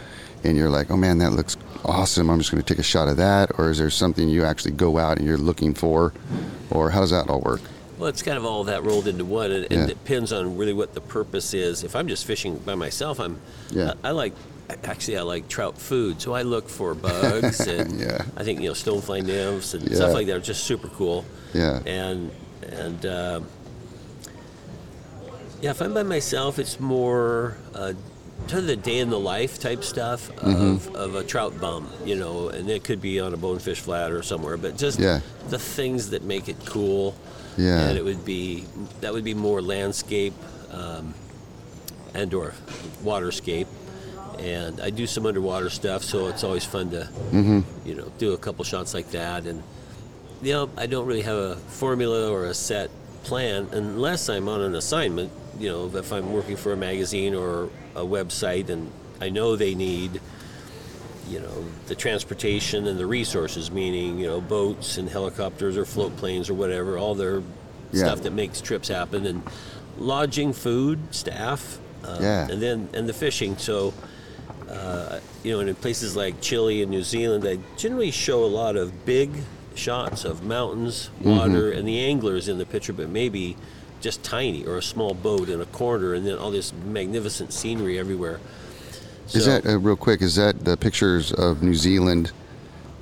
[0.44, 2.28] and you're like, oh man, that looks awesome.
[2.28, 4.72] I'm just going to take a shot of that, or is there something you actually
[4.72, 6.12] go out and you're looking for,
[6.70, 7.61] or how does that all work?
[7.98, 9.85] Well, it's kind of all that rolled into one, and, and Yeah.
[9.85, 11.83] it depends on really what the purpose is.
[11.83, 13.94] If I'm just fishing by myself, I'm, Yeah.
[14.04, 14.35] I, I like,
[14.85, 18.22] actually, I like trout food, so I look for bugs, and Yeah.
[18.37, 19.96] I think you know stonefly nymphs and Yeah.
[19.96, 21.24] stuff like that are just super cool.
[21.54, 21.81] Yeah.
[21.87, 22.31] and
[22.62, 23.46] and um,
[25.61, 27.92] yeah, if I'm by myself, it's more uh,
[28.46, 30.94] sort of the day in the life type stuff of, Mm-hmm.
[30.96, 34.22] of a trout bum, you know, and it could be on a bonefish flat or
[34.22, 35.20] somewhere, but just Yeah.
[35.48, 37.14] the things that make it cool.
[37.57, 37.88] Yeah.
[37.88, 38.66] and it would be
[39.00, 40.33] that would be more landscape
[40.70, 41.12] um,
[42.14, 42.54] and or
[43.02, 43.66] waterscape.
[44.38, 47.61] And I do some underwater stuff, so it's always fun to, Mm-hmm.
[47.88, 49.46] you know, do a couple shots like that.
[49.46, 49.62] And
[50.40, 52.90] you know, I don't really have a formula or a set
[53.24, 55.33] plan unless I'm on an assignment.
[55.59, 57.64] You know, if I'm working for a magazine or
[57.96, 60.20] a website and I know they need,
[61.29, 66.16] you know, the transportation and the resources, meaning, you know, boats and helicopters or float
[66.16, 67.42] planes or whatever, all their
[67.90, 68.05] Yeah.
[68.05, 69.42] stuff that makes trips happen, and
[69.98, 72.46] lodging, food, staff, um, Yeah.
[72.48, 73.57] and then and the fishing.
[73.59, 73.92] So,
[74.68, 78.46] uh, you know, and in places like Chile and New Zealand, I generally show a
[78.46, 79.31] lot of big
[79.74, 81.31] shots of mountains, Mm-hmm.
[81.31, 83.57] water, and the anglers in the picture, but maybe
[84.00, 87.98] just tiny or a small boat in a corner, and then all this magnificent scenery
[87.98, 88.38] everywhere.
[89.35, 90.22] Is that uh, real quick?
[90.22, 92.33] Is that the pictures of New Zealand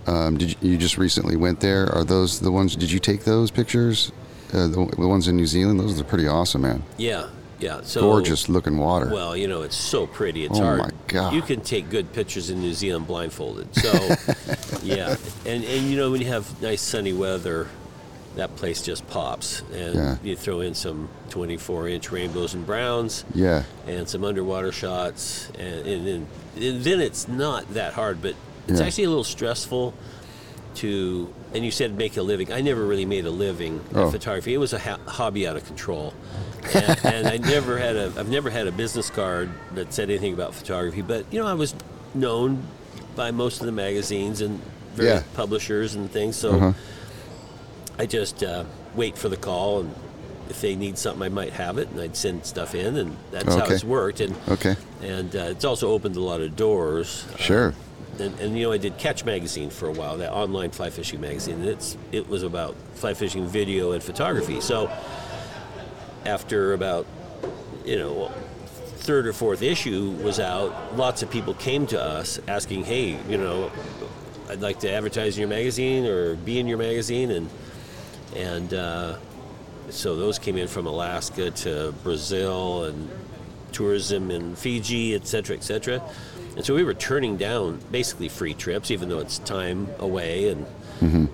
[0.06, 1.86] Um, did you, you just recently went there?
[1.92, 2.76] Are those the ones?
[2.76, 4.12] Did you take those pictures?
[4.54, 5.80] Uh, the, the ones in New Zealand.
[5.80, 6.82] Those are pretty awesome, man.
[6.96, 7.26] Yeah,
[7.60, 7.80] yeah.
[7.82, 9.08] So Gorgeous looking water.
[9.12, 10.44] Well, you know, it's so pretty.
[10.44, 10.78] It's Oh, hard.
[10.78, 11.34] my God.
[11.34, 13.74] You can take good pictures in New Zealand blindfolded.
[13.74, 13.92] So,
[14.82, 17.68] yeah, and and you know when you have nice sunny weather,
[18.36, 19.62] that place just pops.
[19.72, 20.16] And Yeah.
[20.22, 23.62] you throw in some 24-inch rainbows and browns, yeah.
[23.86, 26.26] and some underwater shots, and and, and,
[26.62, 28.34] and then it's not that hard, but
[28.68, 28.86] it's Yeah.
[28.86, 29.94] actually a little stressful
[30.76, 31.32] to.
[31.54, 32.52] And you said make a living.
[32.52, 34.06] I never really made a living Oh.
[34.06, 34.52] in photography.
[34.52, 36.12] It was a ha- hobby out of control,
[36.74, 38.12] and, and I never had a.
[38.16, 41.02] I've never had a business card that said anything about photography.
[41.02, 41.74] But you know, I was
[42.14, 42.62] known
[43.14, 44.60] by most of the magazines and
[44.94, 45.26] various Yeah.
[45.34, 46.36] publishers and things.
[46.36, 46.72] So Uh-huh.
[47.98, 49.94] I just uh, wait for the call, and
[50.50, 53.54] if they need something, I might have it, and I'd send stuff in, and that's
[53.54, 54.20] how it's worked.
[54.20, 54.76] And Okay.
[55.02, 57.24] and uh, it's also opened a lot of doors.
[57.38, 57.74] Sure.
[58.18, 61.20] And, and you know, I did Catch Magazine for a while, that online fly fishing
[61.20, 61.56] magazine.
[61.56, 64.60] And it's it was about fly fishing video and photography.
[64.60, 64.90] So
[66.26, 67.06] after about
[67.84, 68.30] you know
[68.98, 73.38] third or fourth issue was out, lots of people came to us asking, "Hey, you
[73.38, 73.70] know,
[74.50, 77.48] I'd like to advertise in your magazine or be in your magazine," and
[78.34, 79.16] and uh,
[79.90, 83.08] so those came in from Alaska to Brazil and
[83.72, 86.02] tourism in Fiji, et cetera, et cetera.
[86.56, 90.66] And so we were turning down basically free trips, even though it's time away and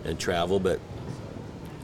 [0.04, 0.60] and travel.
[0.60, 0.80] But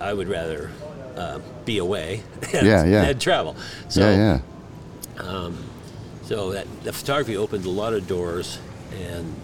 [0.00, 0.70] I would rather
[1.18, 2.22] uh, be away
[2.54, 3.04] and, Yeah, yeah.
[3.09, 3.57] and travel.
[3.88, 4.40] So yeah.
[5.16, 5.50] Yeah.
[6.24, 8.59] so that the photography opened a lot of doors,
[9.00, 9.35] and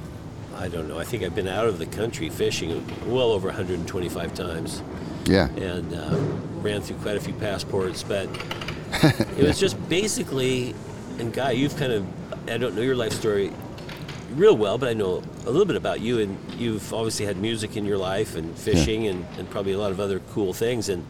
[0.56, 0.98] I don't know.
[0.98, 4.82] I think I've been out of the country fishing well over 125 times,
[5.26, 5.48] Yeah.
[5.56, 6.16] and uh,
[6.62, 8.02] ran through quite a few passports.
[8.02, 8.28] But
[9.38, 10.74] it was just basically,
[11.18, 12.06] and Guy, you've kind of
[12.48, 13.50] I don't know your life story
[14.36, 17.76] real well, but I know a little bit about you, and you've obviously had music
[17.76, 21.04] in your life and fishing, and, and probably a lot of other cool things, and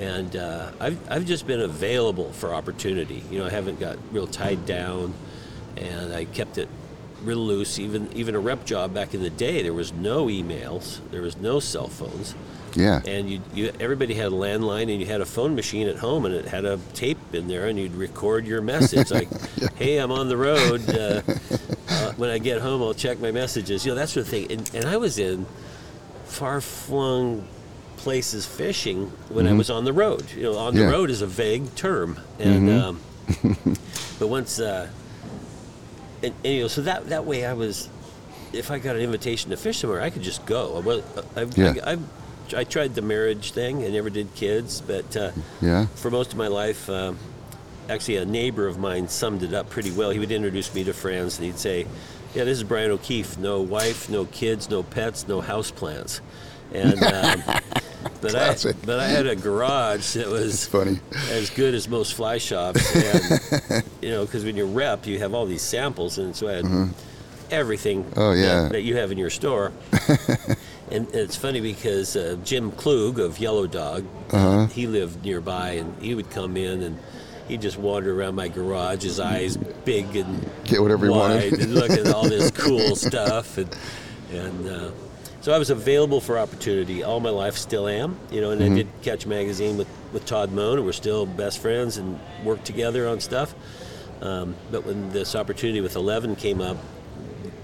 [0.00, 3.22] and uh, I've, I've just been available for opportunity.
[3.30, 5.12] You know, I haven't got real tied down,
[5.76, 6.68] and I kept it
[7.22, 7.78] real loose.
[7.78, 11.36] Even even a rep job back in the day, there was no emails, there was
[11.36, 12.34] no cell phones,
[12.74, 13.02] Yeah.
[13.06, 16.24] and you, you everybody had a landline, and you had a phone machine at home,
[16.24, 19.28] and it had a tape in there, and you'd record your message like,
[19.74, 20.88] "Hey, I'm on the road.
[20.88, 21.20] Uh,
[21.90, 24.50] uh, when I get home, I'll check my messages." You know, that sort of thing.
[24.50, 25.44] And, and I was in
[26.24, 27.46] far flung
[28.00, 30.24] places fishing when I was on the road.
[30.36, 30.90] You know, on the Mm-hmm.
[30.90, 30.96] Yeah.
[30.96, 33.00] road is a vague term, and um,
[34.18, 34.88] but once, uh,
[36.22, 37.88] and, and, you know, so that that way I was,
[38.52, 40.76] if I got an invitation to fish somewhere, I could just go.
[40.76, 41.02] I, was,
[41.36, 41.74] I, Yeah.
[41.84, 43.84] I, I, I tried the marriage thing.
[43.84, 45.86] I never did kids, but uh, Yeah.
[45.94, 46.88] for most of my life.
[46.88, 47.18] Um,
[47.88, 50.10] Actually, a neighbor of mine summed it up pretty well.
[50.10, 51.88] He would introduce me to friends, and he'd say,
[52.36, 53.36] "Yeah, this is Brian O'Keefe.
[53.36, 56.20] No wife, no kids, no pets, no houseplants."
[56.74, 57.42] And um,
[58.20, 61.00] but I but I had a garage that was funny.
[61.30, 65.34] as good as most fly shops, and you know, because when you're rep, you have
[65.34, 66.90] all these samples, and so I had
[67.50, 68.20] everything Mm-hmm.
[68.20, 68.62] Oh, yeah.
[68.62, 69.72] that, that you have in your store.
[70.90, 74.66] and it's funny because uh, Jim Klug of Yellow Dog, Uh-huh.
[74.66, 76.98] he lived nearby, and he would come in and.
[77.48, 81.54] He'd just wander around my garage, his eyes big and Get whatever he wanted.
[81.54, 83.76] and look at all this cool stuff, and
[84.32, 84.90] and uh,
[85.40, 87.56] so I was available for opportunity all my life.
[87.56, 88.50] Still am, you know.
[88.50, 88.72] And Mm-hmm.
[88.72, 92.62] I did Catch Magazine with with Todd Moen, and we're still best friends and work
[92.64, 93.54] together on stuff.
[94.22, 96.76] Um, but when this opportunity with Eleven came up,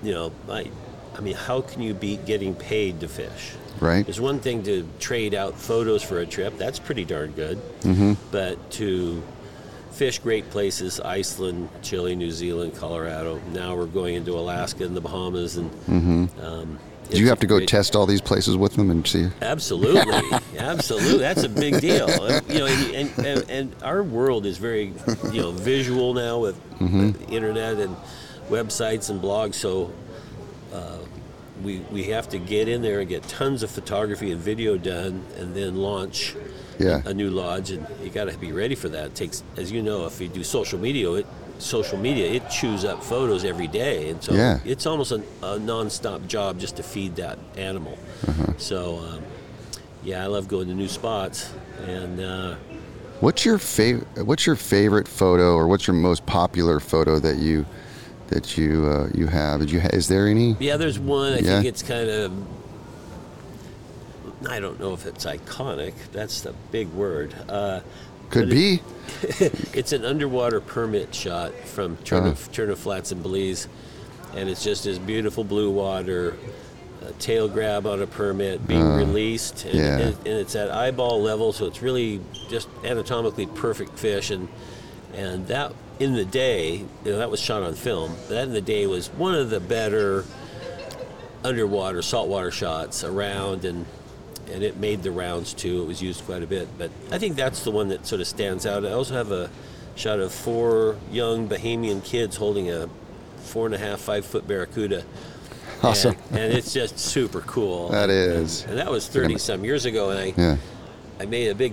[0.03, 0.71] you know, I,
[1.17, 3.53] I mean, how can you beat getting paid to fish?
[3.79, 4.09] Right.
[4.09, 6.57] It's one thing to trade out photos for a trip.
[6.57, 7.59] That's pretty darn good.
[7.83, 8.15] Mm-hmm.
[8.31, 9.23] But to
[9.91, 13.41] fish great places, Iceland, Chile, New Zealand, Colorado.
[13.53, 15.57] Now we're going into Alaska and the Bahamas.
[15.57, 17.16] And um, Mm-hmm.
[17.16, 19.29] You have to go great- test all these places with them and see?
[19.42, 21.19] Absolutely, absolutely.
[21.19, 22.09] That's a big deal.
[22.49, 24.92] You know, and, and, and, our world is very,
[25.33, 27.97] you know, visual now with the internet and
[28.49, 29.55] websites and blogs.
[29.55, 29.92] So
[30.73, 30.99] uh,
[31.62, 35.25] we we have to get in there and get tons of photography and video done,
[35.38, 36.35] and then launch
[36.79, 37.01] Yeah.
[37.05, 37.71] a new lodge.
[37.71, 39.07] And you got to be ready for that.
[39.07, 41.27] It takes, as you know, if you do social media, it
[41.59, 44.59] social media it chews up photos every day, and so Yeah.
[44.64, 47.99] it's almost a, a non-stop job just to feed that animal.
[48.59, 49.23] So, um,
[50.05, 51.53] yeah, I love going to new spots,
[51.87, 52.55] and uh,
[53.21, 54.27] What's your favorite?
[54.27, 57.64] What's your favorite photo, or what's your most popular photo that you
[58.29, 59.61] that you uh, you have?
[59.61, 59.81] Did you?
[59.81, 60.55] Ha- is there any?
[60.61, 61.33] yeah, there's one.
[61.33, 61.42] I Yeah.
[61.55, 62.33] think it's kind of.
[64.49, 65.95] I don't know if it's iconic.
[66.12, 67.35] That's the big word.
[67.49, 67.81] Uh,
[68.31, 68.83] Could but it- be.
[69.79, 72.53] it's an underwater permit shot from Turneffe, Uh-huh.
[72.53, 73.69] Turneffe Flats in Belize,
[74.35, 76.37] and it's just this beautiful blue water,
[77.07, 79.99] a tail grab on a permit, being released, and, yeah.
[79.99, 84.49] and, and it's at eyeball level, so it's really just anatomically perfect fish, and
[85.15, 88.15] and that in the day, you know, that was shot on film.
[88.29, 90.25] That in the day was one of the better
[91.45, 93.87] underwater saltwater shots around, and
[94.53, 95.83] and it made the rounds too.
[95.83, 98.27] It was used quite a bit, but I think that's the one that sort of
[98.27, 98.85] stands out.
[98.85, 99.51] I also have a
[99.95, 102.89] shot of four young Bahamian kids holding a
[103.39, 105.05] four and a half, five foot barracuda.
[105.83, 106.17] Awesome.
[106.31, 107.89] And, and it's just super cool.
[107.91, 108.65] That is.
[108.65, 110.57] And that was 30 some years ago, and I, Yeah.
[111.19, 111.73] I made a big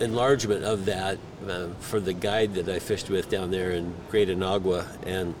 [0.00, 4.28] enlargement of that uh, for the guide that I fished with down there in Great
[4.28, 5.34] Inagua, and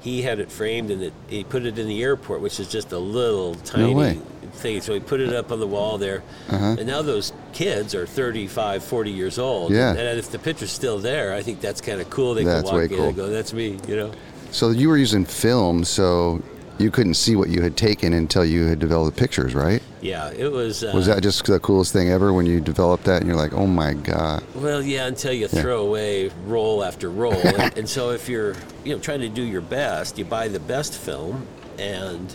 [0.00, 2.92] he had it framed and it, he put it in the airport, which is just
[2.92, 4.20] a little tiny way.
[4.52, 4.80] Thing.
[4.80, 6.76] So he put it up on the wall there, Uh-huh.
[6.78, 9.72] and now those kids are 35, 40 years old.
[9.72, 9.90] Yeah.
[9.90, 12.34] And if the picture's still there, I think that's kind of cool.
[12.34, 13.06] They That's can way walk in cool.
[13.08, 14.10] and go, "That's me," you know.
[14.50, 16.40] So you were using film, so
[16.78, 19.82] you couldn't see what you had taken until you had developed the pictures, right?
[20.00, 20.84] Yeah, it was.
[20.84, 23.52] Uh, Was that just the coolest thing ever when you developed that and you're like,
[23.52, 24.44] oh my god?
[24.54, 25.60] Well, yeah, until you Yeah.
[25.60, 29.42] throw away roll after roll, and, and so if you're, you know, trying to do
[29.42, 31.46] your best, you buy the best film,
[31.78, 32.34] and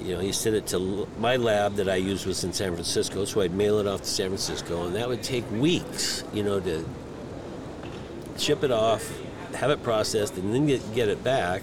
[0.00, 2.72] you know, he sent it to l- my lab that I used was in San
[2.74, 6.42] Francisco, so I'd mail it off to San Francisco, and that would take weeks, you
[6.42, 6.84] know, to
[8.38, 9.10] ship it off,
[9.54, 11.62] have it processed, and then get get it back.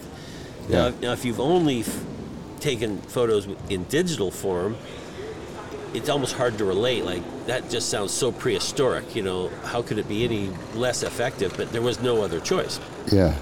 [0.70, 0.92] Now, Yeah.
[1.02, 2.00] now if you've only f-
[2.60, 4.76] taken photos in digital form,
[5.94, 7.06] it's almost hard to relate.
[7.06, 9.16] Like that just sounds so prehistoric.
[9.16, 11.54] You know, how could it be any less effective?
[11.56, 12.80] But there was no other choice.
[13.12, 13.36] Yeah.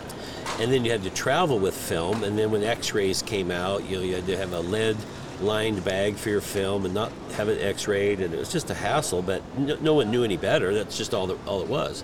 [0.60, 2.24] And then you had to travel with film.
[2.24, 4.98] And then when X-rays came out, you know, you had to have a lead
[5.42, 8.20] lined bag for your film and not have it X-rayed.
[8.20, 9.22] And it was just a hassle.
[9.24, 10.74] But no, no one knew any better.
[10.74, 12.04] That's just all the, all it was.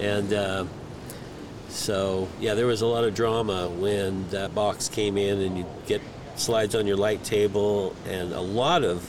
[0.00, 0.64] And uh,
[1.68, 5.66] so yeah, there was a lot of drama when that box came in, and you
[5.86, 6.00] get
[6.36, 9.08] slides on your light table, and a lot of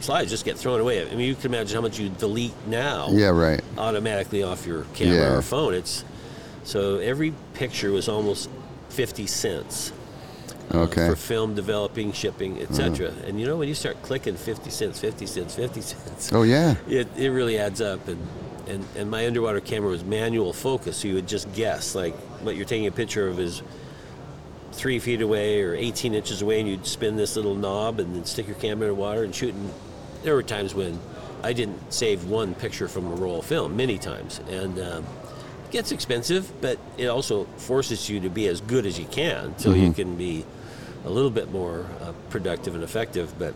[0.00, 1.00] slides just get thrown away.
[1.02, 3.62] I mean, you can imagine how much you delete now Yeah, right.
[3.78, 5.36] automatically off your camera Yeah.
[5.36, 5.72] or phone.
[5.72, 6.04] It's
[6.66, 8.50] so every picture was almost
[8.90, 9.92] fifty cents
[10.74, 11.02] Okay.
[11.02, 11.10] Uh-huh.
[11.10, 13.12] for film developing, shipping, etc.
[13.24, 16.74] And you know when you start clicking fifty cents, fifty cents, fifty cents, Oh yeah.
[16.88, 18.06] it, it really adds up.
[18.08, 18.18] And,
[18.66, 22.56] and and my underwater camera was manual focus, so you would just guess like what
[22.56, 23.62] you're taking a picture of is
[24.72, 28.24] three feet away or 18 inches away, and you'd spin this little knob and then
[28.24, 29.54] stick your camera in the water and shoot.
[29.54, 29.72] And
[30.24, 30.98] there were times when
[31.44, 35.06] I didn't save one picture from a roll of film, many times, and um,
[35.76, 39.74] gets expensive, but it also forces you to be as good as you can, so
[39.74, 40.44] you can be
[41.04, 43.38] a little bit more uh, productive and effective.
[43.38, 43.52] But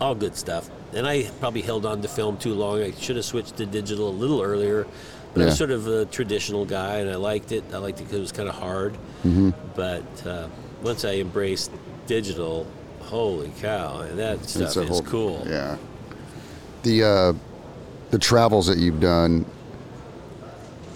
[0.00, 0.70] all good stuff.
[0.94, 2.80] And I probably held on to film too long.
[2.82, 4.86] I should have switched to digital a little earlier.
[5.34, 7.62] But I'm sort of a traditional guy, and I liked it.
[7.74, 8.94] I liked it because it was kind of hard.
[8.94, 9.50] Mm-hmm.
[9.76, 10.48] But uh,
[10.82, 11.70] once I embraced
[12.06, 12.66] digital,
[13.02, 15.44] holy cow, and that stuff is whole- cool.
[15.46, 15.76] Yeah.
[16.84, 17.32] The uh,
[18.10, 19.44] the travels that you've done.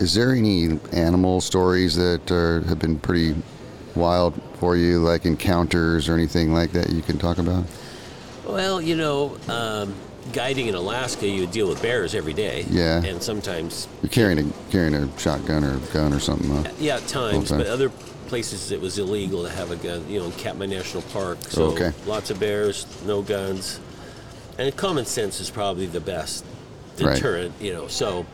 [0.03, 3.37] Is there any animal stories that are, have been pretty
[3.95, 7.63] wild for you, like encounters or anything like that you can talk about?
[8.45, 9.95] Well, you know, um,
[10.33, 12.67] guiding in Alaska, you deal with bears every day.
[12.69, 13.05] Yeah.
[13.05, 16.51] And sometimes You're carrying a carrying a shotgun or a gun or something.
[16.51, 16.69] Huh?
[16.81, 17.91] Yeah, at times, but other
[18.27, 20.05] places it was illegal to have a gun.
[20.09, 21.93] You know, in Katmai National Park, so Okay.
[22.07, 23.79] lots of bears, no guns,
[24.59, 26.45] and common sense is probably the best
[27.01, 27.15] Right.
[27.15, 27.55] deterrent.
[27.61, 28.27] You know, so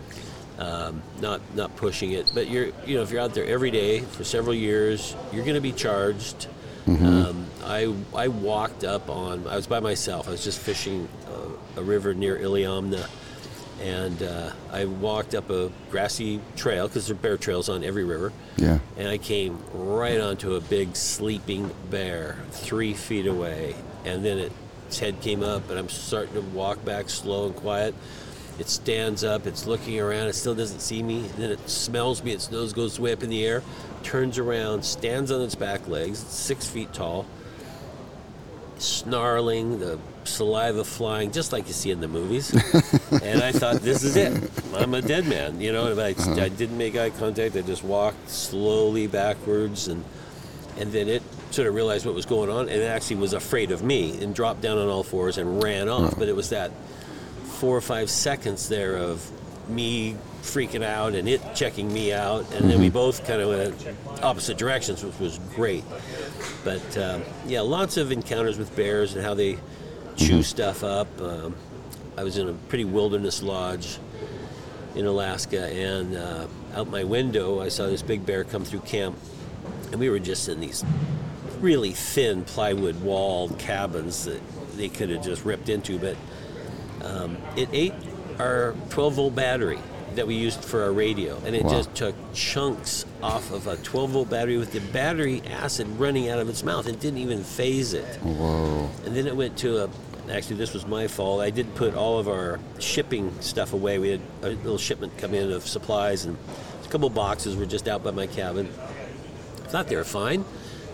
[0.58, 4.00] um, not not pushing it, but you're you know if you're out there every day
[4.00, 6.48] for several years, you're going to be charged.
[6.86, 7.06] Mm-hmm.
[7.06, 9.46] Um, I I walked up on.
[9.46, 10.26] I was by myself.
[10.26, 13.08] I was just fishing uh, a river near Iliamna,
[13.80, 18.04] and uh, I walked up a grassy trail because there are bear trails on every
[18.04, 18.32] river.
[18.56, 18.78] Yeah.
[18.96, 24.52] And I came right onto a big sleeping bear, three feet away, and then it,
[24.88, 27.94] its head came up, and I'm starting to walk back slow and quiet.
[28.58, 31.22] It stands up, it's looking around, it still doesn't see me.
[31.36, 33.62] Then it smells me, its nose goes way up in the air,
[34.02, 37.24] turns around, stands on its back legs, it's six feet tall,
[38.78, 42.52] snarling, the saliva flying, just like you see in the movies.
[43.22, 44.50] and I thought, this is it.
[44.74, 45.96] I'm a dead man, you know.
[45.98, 46.48] I, I uh-huh.
[46.48, 47.56] didn't make eye contact.
[47.56, 50.04] I just walked slowly backwards, and
[50.78, 53.70] and then it sort of realized what was going on, and it actually was afraid
[53.70, 56.12] of me and dropped down on all fours and ran off.
[56.12, 56.16] Uh-huh.
[56.18, 56.70] But it was that
[57.59, 59.28] four or five seconds there of
[59.68, 64.22] me freaking out and it checking me out, and then we both kind of went
[64.22, 65.84] opposite directions, which was great.
[66.64, 69.59] But um, yeah, lots of encounters with bears and how they
[70.16, 71.09] chew stuff up.
[71.20, 71.56] Um,
[72.16, 73.98] I was in a pretty wilderness lodge
[74.94, 79.16] in Alaska, and uh, out my window, I saw this big bear come through camp,
[79.90, 80.84] and we were just in these
[81.61, 84.40] really thin plywood walled cabins that
[84.76, 86.16] they could have just ripped into, but
[87.05, 87.94] um, it ate
[88.38, 89.78] our 12 volt battery
[90.14, 91.70] that we used for our radio, and it Wow.
[91.70, 96.38] just took chunks off of a 12 volt battery with the battery acid running out
[96.38, 96.88] of its mouth.
[96.88, 98.07] It didn't even faze it.
[98.22, 98.88] Whoa.
[99.05, 99.90] And then it went to a.
[100.30, 101.40] Actually, this was my fault.
[101.40, 103.99] I did put all of our shipping stuff away.
[103.99, 106.36] We had a little shipment come in of supplies, and
[106.84, 108.68] a couple boxes were just out by my cabin.
[109.68, 110.44] Thought they were fine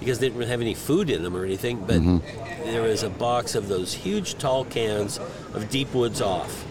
[0.01, 1.79] because they didn't really have any food in them or anything.
[1.81, 2.65] But mm-hmm.
[2.65, 5.19] there was a box of those huge, tall cans
[5.53, 6.65] of Deep Woods Off.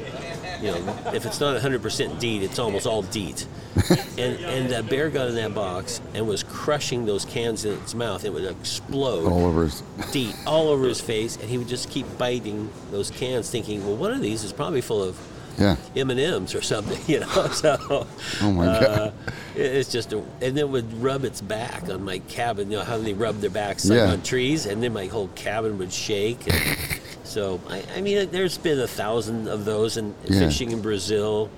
[0.62, 3.46] You know, if it's not 100% DEET, it's almost all DEET.
[4.18, 7.96] and and a bear got in that box and was crushing those cans in its
[7.96, 8.24] mouth.
[8.24, 9.64] It would explode All over.
[9.64, 13.86] his- DEET all over his face, and he would just keep biting those cans, thinking,
[13.86, 15.18] "Well, one of these is probably full of
[15.60, 15.76] Yeah.
[15.96, 17.48] M and M's or something," you know.
[17.50, 18.08] So,
[18.42, 19.14] Oh my uh, God.
[19.56, 22.72] it- it's just, a, and it would rub its back on my cabin.
[22.72, 24.12] You know how they rub their backs Yeah.
[24.12, 26.40] on trees, and then my whole cabin would shake.
[26.52, 26.78] And
[27.24, 30.40] so, I, I mean, there's been a thousand of those, and Yeah.
[30.40, 31.50] fishing in Brazil,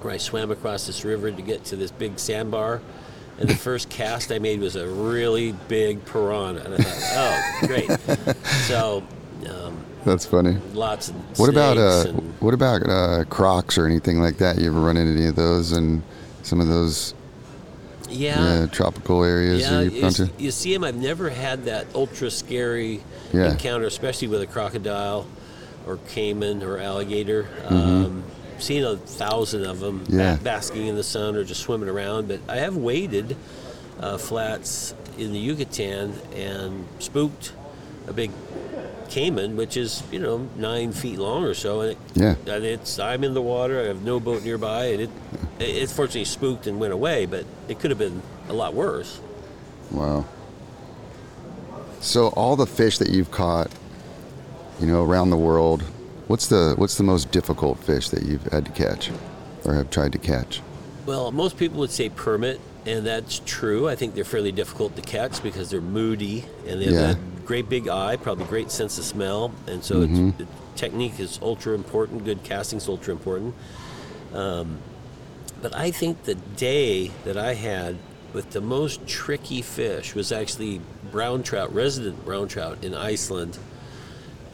[0.00, 2.80] where I swam across this river to get to this big sandbar.
[3.38, 6.60] And the first cast I made was a really big piranha.
[6.64, 8.36] And I thought, oh, great.
[8.68, 9.02] So,
[10.04, 10.56] That's funny.
[10.74, 14.58] lots of What about uh, and- what about uh, Crocs or anything like that?
[14.58, 16.02] You ever run into any of those and
[16.42, 17.14] some of those
[18.10, 20.30] yeah, uh, tropical areas yeah, you, to?
[20.38, 20.84] you see them.
[20.84, 23.52] I've never had that ultra scary Yeah.
[23.52, 25.26] encounter, especially with a crocodile
[25.86, 27.46] or caiman or alligator.
[27.68, 28.24] Um,
[28.58, 30.18] seen a thousand of them Mm-hmm.
[30.18, 30.36] Yeah.
[30.42, 32.28] basking in the sun or just swimming around.
[32.28, 33.36] But I have waded
[34.00, 37.52] uh, flats in the Yucatan and spooked
[38.08, 38.30] a big
[39.12, 42.34] caiman, which is you know nine feet long or so, and it, Yeah.
[42.54, 43.80] and it's I'm in the water.
[43.80, 45.10] I have no boat nearby, and it
[45.60, 49.20] it fortunately spooked and went away, but it could have been a lot worse.
[49.90, 50.24] Wow.
[52.00, 53.70] So all the fish that you've caught,
[54.80, 55.82] you know, around the world,
[56.26, 59.10] what's the what's the most difficult fish that you've had to catch
[59.64, 60.60] or have tried to catch?
[61.06, 63.88] Well, most people would say permit, and that's true.
[63.88, 67.10] I think they're fairly difficult to catch because they're moody and they have Yeah.
[67.12, 70.28] a great big eye, probably great sense of smell, and so Mm-hmm.
[70.28, 72.24] it's, the technique is ultra important.
[72.24, 73.54] Good casting is ultra important.
[74.32, 74.78] Um,
[75.60, 77.96] but I think the day that I had
[78.32, 80.80] with the most tricky fish was actually
[81.10, 83.58] brown trout, resident brown trout in Iceland.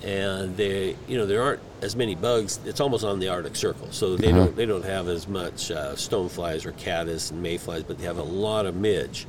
[0.04, 2.60] And they, you know, there aren't as many bugs.
[2.64, 4.44] It's almost on the Arctic Circle, so they Uh-huh.
[4.44, 8.18] don't they don't have as much uh, stoneflies or caddis and mayflies, but they have
[8.18, 9.26] a lot of midge.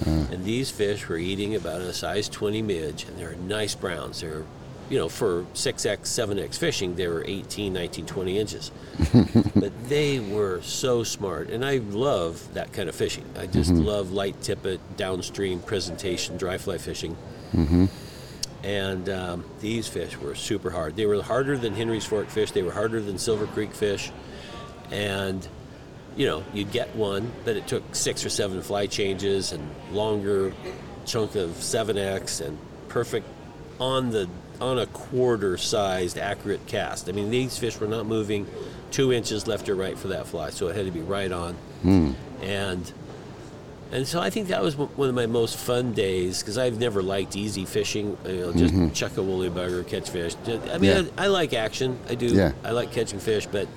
[0.00, 0.32] Mm.
[0.32, 4.20] And these fish were eating about a size 20 midge, and they're nice browns.
[4.20, 4.44] They're,
[4.90, 8.70] you know, for 6x, 7x fishing, they were 18, 19, 20 inches.
[9.54, 13.24] but they were so smart, and I love that kind of fishing.
[13.38, 13.84] I just mm-hmm.
[13.84, 17.16] love light tippet, downstream presentation, dry fly fishing.
[17.52, 17.86] Mm-hmm.
[18.64, 20.96] And um, these fish were super hard.
[20.96, 22.50] They were harder than Henry's Fork fish.
[22.50, 24.10] They were harder than Silver Creek fish.
[24.90, 25.46] And,
[26.16, 30.52] you know, you'd get one, but it took six or seven fly changes and longer
[31.06, 32.58] chunk of 7X and
[32.88, 33.26] perfect
[33.80, 34.28] on the
[34.60, 37.08] on a quarter sized accurate cast.
[37.08, 38.46] I mean, these fish were not moving
[38.90, 41.54] two inches left or right for that fly, so it had to be right on.
[41.82, 42.12] Hmm.
[42.40, 42.92] And
[43.92, 47.02] and so I think that was one of my most fun days because I've never
[47.02, 48.16] liked easy fishing.
[48.26, 48.90] You know, just mm-hmm.
[48.90, 50.34] chuck a woolly bugger, catch fish.
[50.46, 51.02] I mean, Yeah.
[51.16, 51.98] I, I like action.
[52.08, 52.26] I do.
[52.26, 52.52] Yeah.
[52.64, 53.68] I like catching fish, but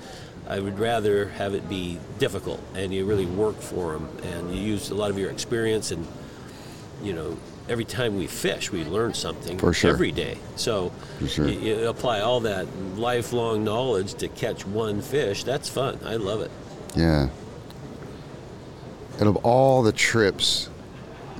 [0.50, 4.62] I would rather have it be difficult and you really work for them and you
[4.62, 6.08] use a lot of your experience and
[7.04, 7.38] you know
[7.70, 9.92] every time we fish we learn something For sure.
[9.92, 10.38] every day.
[10.56, 10.92] So
[11.28, 11.48] sure.
[11.48, 15.44] you, you apply all that lifelong knowledge to catch one fish.
[15.44, 16.00] That's fun.
[16.06, 16.52] I love it.
[16.96, 17.30] Yeah.
[19.20, 20.70] And of all the trips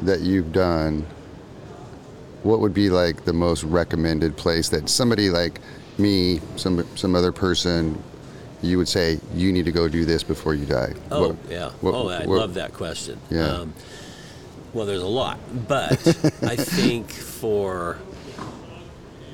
[0.02, 1.06] that you've done,
[2.44, 5.62] what would be like the most recommended place that somebody like
[5.98, 8.02] me, some some other person,
[8.62, 10.94] you would say you need to go do this before you die?
[11.12, 11.70] Oh What- yeah.
[11.82, 13.20] what- oh, I what- love that question.
[13.30, 13.48] Yeah.
[13.48, 13.74] Um,
[14.74, 15.92] well, there's a lot, but
[16.44, 17.98] I think for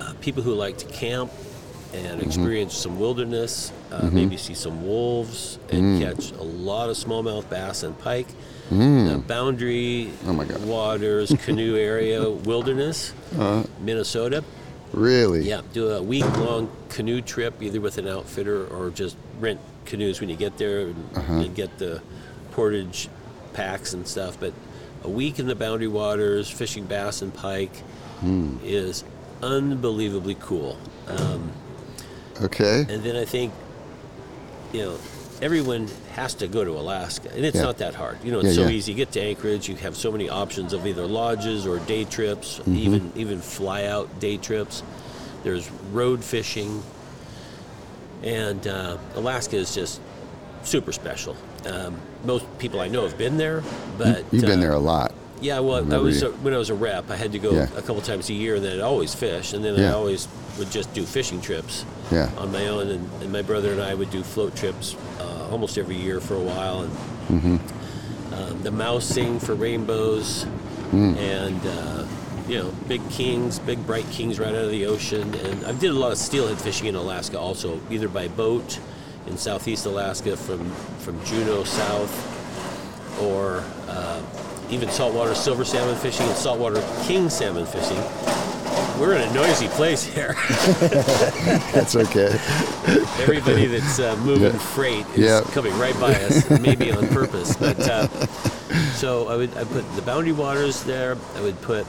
[0.01, 1.31] uh, people who like to camp
[1.93, 2.27] and Mm-hmm.
[2.27, 6.01] experience some wilderness, uh, maybe see some wolves and Mm.
[6.01, 8.27] catch a lot of smallmouth bass and pike.
[8.71, 10.29] Uh, boundary Mm.
[10.29, 10.65] Oh, my God.
[10.65, 13.63] waters, canoe area, wilderness, Uh-huh.
[13.79, 14.43] Minnesota.
[14.93, 15.41] Really?
[15.41, 20.19] Yeah, do a week long canoe trip either with an outfitter or just rent canoes
[20.21, 21.39] when you get there and Uh-huh.
[21.39, 22.01] you get the
[22.51, 23.09] portage
[23.53, 24.37] packs and stuff.
[24.39, 24.53] But
[25.03, 27.75] a week in the boundary waters, fishing bass and pike
[28.21, 28.57] Hmm.
[28.63, 29.03] is
[29.41, 30.77] unbelievably cool.
[31.07, 31.51] Um,
[32.41, 32.85] Okay.
[32.87, 33.51] and then I think,
[34.71, 34.97] you know,
[35.47, 37.63] everyone has to go to Alaska, and it's Yeah.
[37.63, 38.17] not that hard.
[38.23, 38.69] You know, it's Yeah, so yeah.
[38.77, 38.91] easy.
[38.93, 42.59] You get to Anchorage, you have so many options of either lodges or day trips,
[42.59, 42.77] Mm-hmm.
[42.77, 44.83] even even fly out day trips.
[45.43, 46.81] There's road fishing,
[48.23, 49.99] and uh, Alaska is just
[50.63, 51.35] super special.
[51.65, 53.61] Um, most people I know have been there,
[53.97, 55.13] but You've been uh, there a lot.
[55.41, 57.51] yeah, well, I Remember was a, when I was a rep, I had to go
[57.51, 57.67] Yeah.
[57.75, 59.89] a couple times a year, and then I'd always fish, and then Yeah.
[59.89, 62.29] I always would just do fishing trips Yeah.
[62.37, 64.95] on my own, and, and my brother and I would do float trips
[65.43, 66.91] uh, almost every year for a while, and
[67.29, 68.33] Mm-hmm.
[68.33, 70.45] um, the mousing for rainbows,
[70.91, 71.17] Mm.
[71.17, 72.05] and uh,
[72.47, 75.89] you know, big kings, big bright kings right out of the ocean, and I did
[75.91, 78.79] a lot of steelhead fishing in Alaska also, either by boat
[79.25, 80.69] in southeast Alaska from
[80.99, 82.13] from Juneau south
[83.21, 84.21] or uh,
[84.69, 87.97] even saltwater silver salmon fishing and saltwater king salmon fishing.
[88.99, 90.33] We're in a noisy place here.
[91.73, 92.37] That's okay.
[93.21, 94.57] Everybody that's uh, moving Yeah.
[94.59, 95.41] freight is Yeah.
[95.51, 97.55] coming right by us, maybe on purpose.
[97.55, 98.07] But uh,
[98.93, 101.17] so I would I put the Boundary Waters there.
[101.35, 101.85] I would put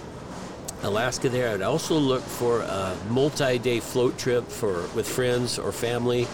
[0.82, 1.50] Alaska there.
[1.54, 6.26] I'd also look for a multi-day float trip for with friends or family,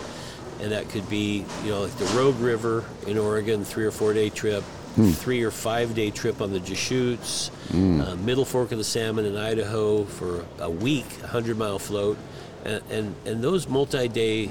[0.61, 4.13] and that could be you know like the Rogue River in Oregon, three or four
[4.15, 4.65] day trip,
[4.97, 5.11] Hmm.
[5.11, 8.01] three or five day trip on the Deschutes, hmm.
[8.01, 12.19] uh, Middle Fork of the Salmon in Idaho for a week, a hundred mile float,
[12.65, 14.51] and and, and those multi-day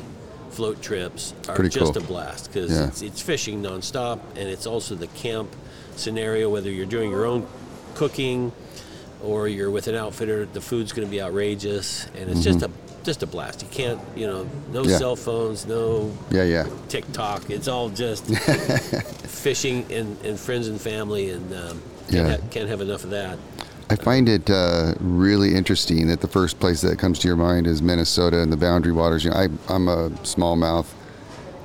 [0.52, 2.04] float trips are Pretty just cool.
[2.04, 2.88] a blast because Yeah.
[2.88, 5.54] it's, it's fishing nonstop, and it's also the camp
[5.96, 7.46] scenario whether you're doing your own
[7.96, 8.52] cooking
[9.22, 12.72] or you're with an outfitter, the food's going to be outrageous, and it's just mm-hmm.
[12.72, 13.64] a just a blast.
[13.64, 14.84] You can't, you know, no.
[14.84, 14.98] Yeah.
[15.00, 16.68] cell phones, no Yeah, yeah.
[16.90, 17.50] TikTok.
[17.50, 18.28] It's all just
[19.26, 21.82] fishing and, and friends and family, and um,
[22.12, 23.40] can't, ha- can't have enough of that.
[23.90, 27.66] I find it uh, really interesting that the first place that comes to your mind
[27.66, 29.24] is Minnesota and the Boundary Waters.
[29.24, 30.86] You know, I, I'm a smallmouth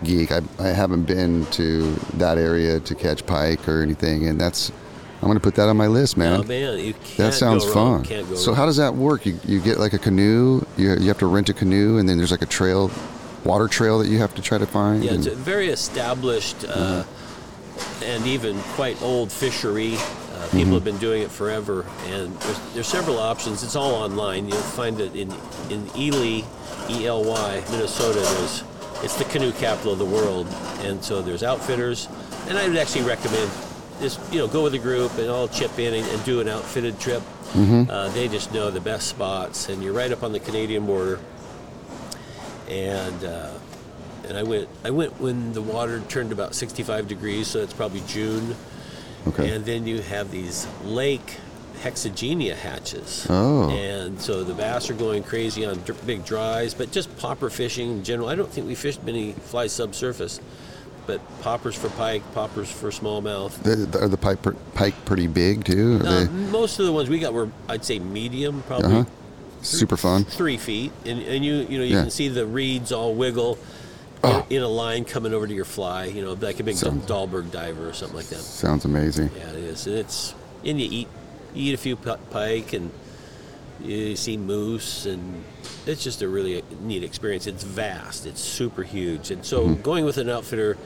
[0.03, 0.33] geek.
[0.33, 4.73] I, I haven't been to that area to catch pike or anything, and that's
[5.25, 6.41] I'm going to put that on my list, man.
[6.41, 8.05] Oh man, you can't that sounds fun.
[8.05, 8.57] So wrong.
[8.57, 9.25] how does that work?
[9.25, 10.66] You, you get like a canoe.
[10.77, 12.91] You, you have to rent a canoe, and then there's like a trail,
[13.43, 15.03] water trail that you have to try to find.
[15.03, 17.05] Yeah, it's and- a very established uh,
[18.05, 19.95] and even quite old fishery.
[19.97, 23.62] Uh, people have been doing it forever, and there's, there's several options.
[23.62, 24.47] It's all online.
[24.47, 25.33] You'll find it in
[25.70, 26.45] in Ely,
[26.91, 28.20] E L Y, Minnesota.
[28.20, 28.62] There's
[29.03, 30.49] it's the canoe capital of the world,
[30.81, 32.09] and so there's outfitters.
[32.47, 33.51] And I would actually recommend
[34.01, 36.49] just you know go with a group and all chip in and, and do an
[36.49, 37.23] outfitted trip.
[37.91, 41.21] Uh, they just know the best spots, and you're right up on the Canadian border
[42.69, 43.51] and uh,
[44.29, 48.03] and I went I went when the water turned about 65 degrees, so it's probably
[48.07, 48.57] June.
[49.29, 49.55] okay.
[49.55, 51.39] And then you have these lake
[51.83, 53.27] hexagenia hatches.
[53.29, 53.69] Oh.
[53.71, 58.05] And so the bass are going crazy on big dries, but just popper fishing in
[58.05, 58.29] general.
[58.29, 60.41] I don't think we fished many fly subsurface,
[61.07, 63.63] but poppers for pike, poppers for smallmouth.
[63.63, 64.39] The- are the pike,
[64.75, 66.01] pike pretty big too?
[66.03, 69.05] Are Uh, they most of the ones we got were, I'd say, medium, probably uh-huh.
[69.63, 70.25] super fun?
[70.25, 72.03] three feet, and, and you you know you Yeah.
[72.03, 73.59] can see the reeds all wiggle
[74.27, 74.47] Oh.
[74.49, 76.07] in, in a line coming over to your fly.
[76.07, 78.39] You know, like a big Sounds- Dahlberg diver or something like that.
[78.41, 79.31] Sounds amazing.
[79.37, 80.35] Yeah, it is, and it's
[80.65, 81.09] and you eat
[81.55, 82.91] you eat a few pike and
[83.83, 85.45] you see moose, and
[85.87, 87.47] it's just a really neat experience.
[87.47, 89.83] It's vast, it's super huge, and so Mm-hmm.
[89.83, 90.77] going with an outfitter.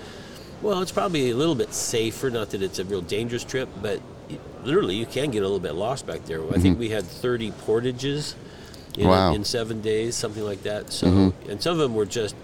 [0.62, 2.30] Well, it's probably a little bit safer.
[2.30, 5.61] Not that it's a real dangerous trip, but it- literally you can get a little
[5.61, 6.43] bit lost back there.
[6.53, 8.34] I think we had 30 portages
[8.97, 9.09] in, Mm-hmm.
[9.09, 9.34] Wow.
[9.34, 10.93] in seven days, something like that.
[10.93, 12.34] So, and some of them were just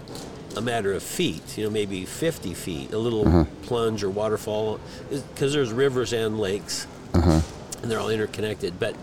[0.55, 1.57] a matter of feet.
[1.57, 4.79] You know, maybe 50 feet, a little plunge or waterfall,
[5.09, 7.43] because there's rivers and lakes, and
[7.83, 8.79] they're all interconnected.
[8.79, 8.95] But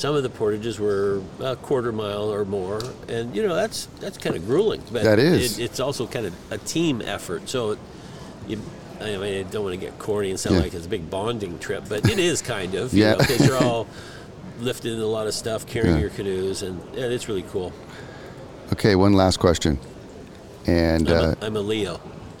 [0.00, 4.16] some of the portages were a quarter mile or more, and you know that's that's
[4.16, 4.82] kind of grueling.
[4.90, 5.58] But That is.
[5.58, 7.50] It, it's also kind of a team effort.
[7.50, 7.76] So,
[8.48, 8.58] you,
[8.98, 10.62] I mean, I don't want to get corny and sound Yeah.
[10.62, 12.94] like it's a big bonding trip, but it is kind of.
[12.94, 13.12] Yeah.
[13.12, 13.86] You because you're all
[14.60, 16.00] lifting a lot of stuff, carrying Yeah.
[16.00, 17.70] your canoes, and, and it's really cool.
[18.72, 19.78] Okay, one last question.
[20.66, 22.00] And I'm, uh, a, I'm a Leo.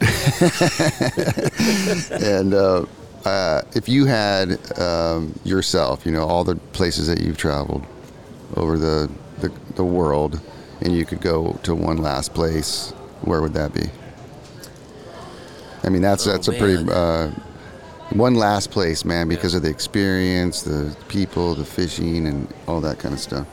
[2.10, 2.86] and uh,
[3.24, 7.84] uh, if you had um, yourself, you know, all the places that you've traveled
[8.56, 9.10] over the,
[9.40, 10.40] the the world,
[10.80, 12.92] and you could go to one last place,
[13.22, 13.88] where would that be?
[15.82, 17.30] I mean, that's Oh, that's a pretty uh,
[18.10, 22.98] one last place, man, because of the experience, the people, the fishing, and all that
[22.98, 23.46] kind of stuff.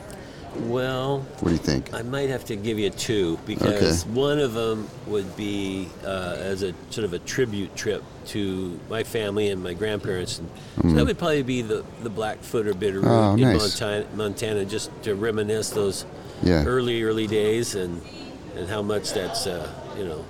[0.56, 1.92] Well, What do you think?
[1.94, 6.62] I might have to give you two because one of them would be uh, as
[6.62, 10.38] a sort of a tribute trip to my family and my grandparents.
[10.40, 10.48] And
[10.82, 13.30] so that would probably be the, the Blackfoot or Bitterroot Mm.
[13.30, 13.58] Oh, in nice.
[13.80, 16.04] Montana, Montana, just to reminisce those
[16.42, 16.64] Yeah.
[16.64, 18.02] early, early days and,
[18.56, 20.24] and how much that's, uh, you know,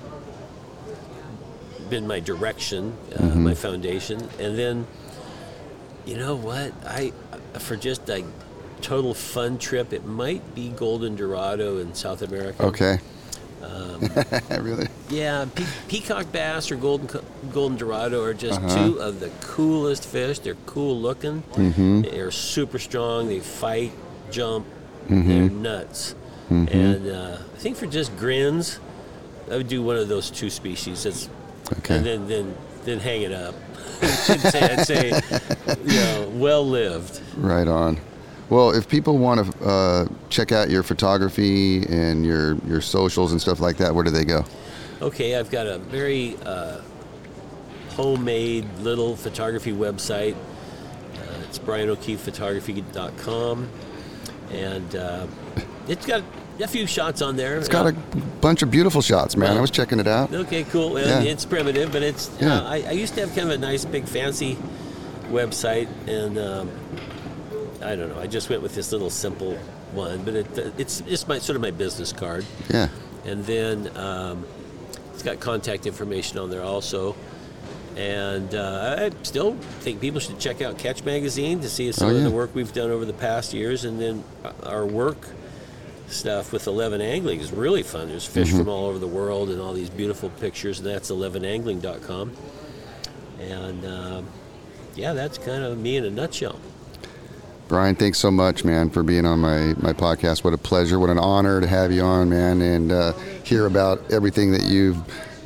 [1.91, 4.87] been my direction, uh, my foundation, and then,
[6.05, 6.73] you know what?
[6.85, 7.13] I
[7.59, 8.25] for just a
[8.79, 12.63] total fun trip, it might be Golden Dorado in South America.
[12.65, 12.99] Okay.
[13.63, 14.09] Um,
[14.65, 14.87] really?
[15.11, 18.87] Yeah, pe- peacock bass or golden co- golden dorado are just Uh-huh.
[18.87, 20.39] two of the coolest fish.
[20.39, 21.43] They're cool looking.
[21.55, 22.03] Mm-hmm.
[22.03, 23.27] They're super strong.
[23.29, 23.93] They fight,
[24.31, 24.65] jump.
[25.09, 25.29] Mm-hmm.
[25.29, 26.15] They're nuts.
[26.51, 26.79] Mm-hmm.
[26.79, 28.79] And uh, I think for just grins,
[29.51, 31.03] I would do one of those two species.
[31.03, 31.29] That's,
[31.79, 31.97] Okay.
[31.99, 32.57] And then then
[32.87, 33.55] then hang it up
[34.01, 35.21] and say, and say
[35.85, 37.21] you know, well lived.
[37.37, 37.99] Right on.
[38.51, 43.41] Well, if people want to uh, check out your photography and your your socials and
[43.41, 44.45] stuff like that, where do they go?
[45.03, 46.81] Okay, I've got a very uh,
[47.91, 50.35] homemade little photography website.
[50.35, 53.69] Uh, it's brianokeefephotography.com,
[54.53, 55.27] and uh,
[55.87, 56.23] it's got
[56.61, 57.57] a few shots on there.
[57.59, 57.93] It's got a
[58.41, 59.57] bunch of beautiful shots, man.
[59.57, 60.33] I was checking it out.
[60.33, 60.95] Okay, cool.
[60.95, 61.31] Well, Yeah.
[61.31, 62.31] It's primitive, but it's.
[62.41, 62.61] Yeah.
[62.61, 64.57] Uh, I, I used to have kind of a nice, big, fancy
[65.31, 66.71] website, and um,
[67.83, 68.21] I don't know.
[68.21, 69.55] I just went with this little simple
[69.93, 72.45] one, but it, it's just my sort of my business card.
[72.71, 72.89] Yeah.
[73.25, 74.45] And then um,
[75.15, 77.15] it's got contact information on there also.
[77.97, 82.17] And uh, I still think people should check out Catch Magazine to see some Oh,
[82.17, 83.85] of the work we've done over the past years.
[83.85, 85.27] And then uh, our work
[86.09, 88.09] stuff with 11 Angling is really fun.
[88.09, 88.59] There's fish Mm-hmm.
[88.59, 90.79] from all over the world and all these beautiful pictures.
[90.79, 92.33] And that's 11angling.com.
[93.41, 94.27] And um,
[94.95, 96.59] yeah, that's kind of me in a nutshell.
[97.69, 100.43] Brian, thanks so much, man, for being on my, my podcast.
[100.43, 100.99] What a pleasure.
[100.99, 103.13] What an honor to have you on, man, and uh,
[103.45, 104.97] hear about everything that you've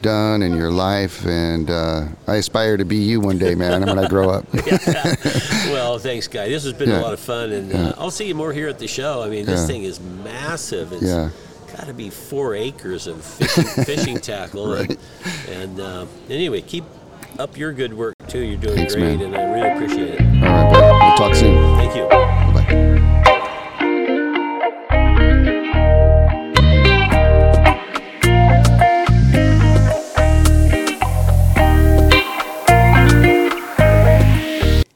[0.02, 1.26] done in your life.
[1.26, 4.46] And uh, I aspire to be you one day, man, when I grow up.
[4.54, 6.48] well, thanks, guy.
[6.48, 7.00] This has been Yeah.
[7.00, 7.92] a lot of fun, and uh, Yeah.
[7.98, 9.22] I'll see you more here at the show.
[9.22, 9.66] I mean, this Yeah.
[9.66, 10.92] thing is massive.
[10.92, 11.30] It's Yeah.
[11.76, 14.72] got to be four acres of fishing, fishing tackle.
[14.72, 14.96] Right.
[15.48, 16.84] And, and uh, anyway, keep
[17.40, 18.40] up your good work too.
[18.40, 19.22] You're doing Thanks, great, man.
[19.22, 20.20] and I really appreciate it.
[20.44, 20.91] All right.
[21.12, 21.76] We'll talk soon.
[21.76, 22.08] Thank you.
[22.08, 22.66] Bye.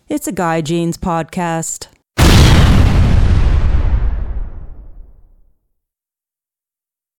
[0.08, 1.88] It's a Guy Jeans podcast.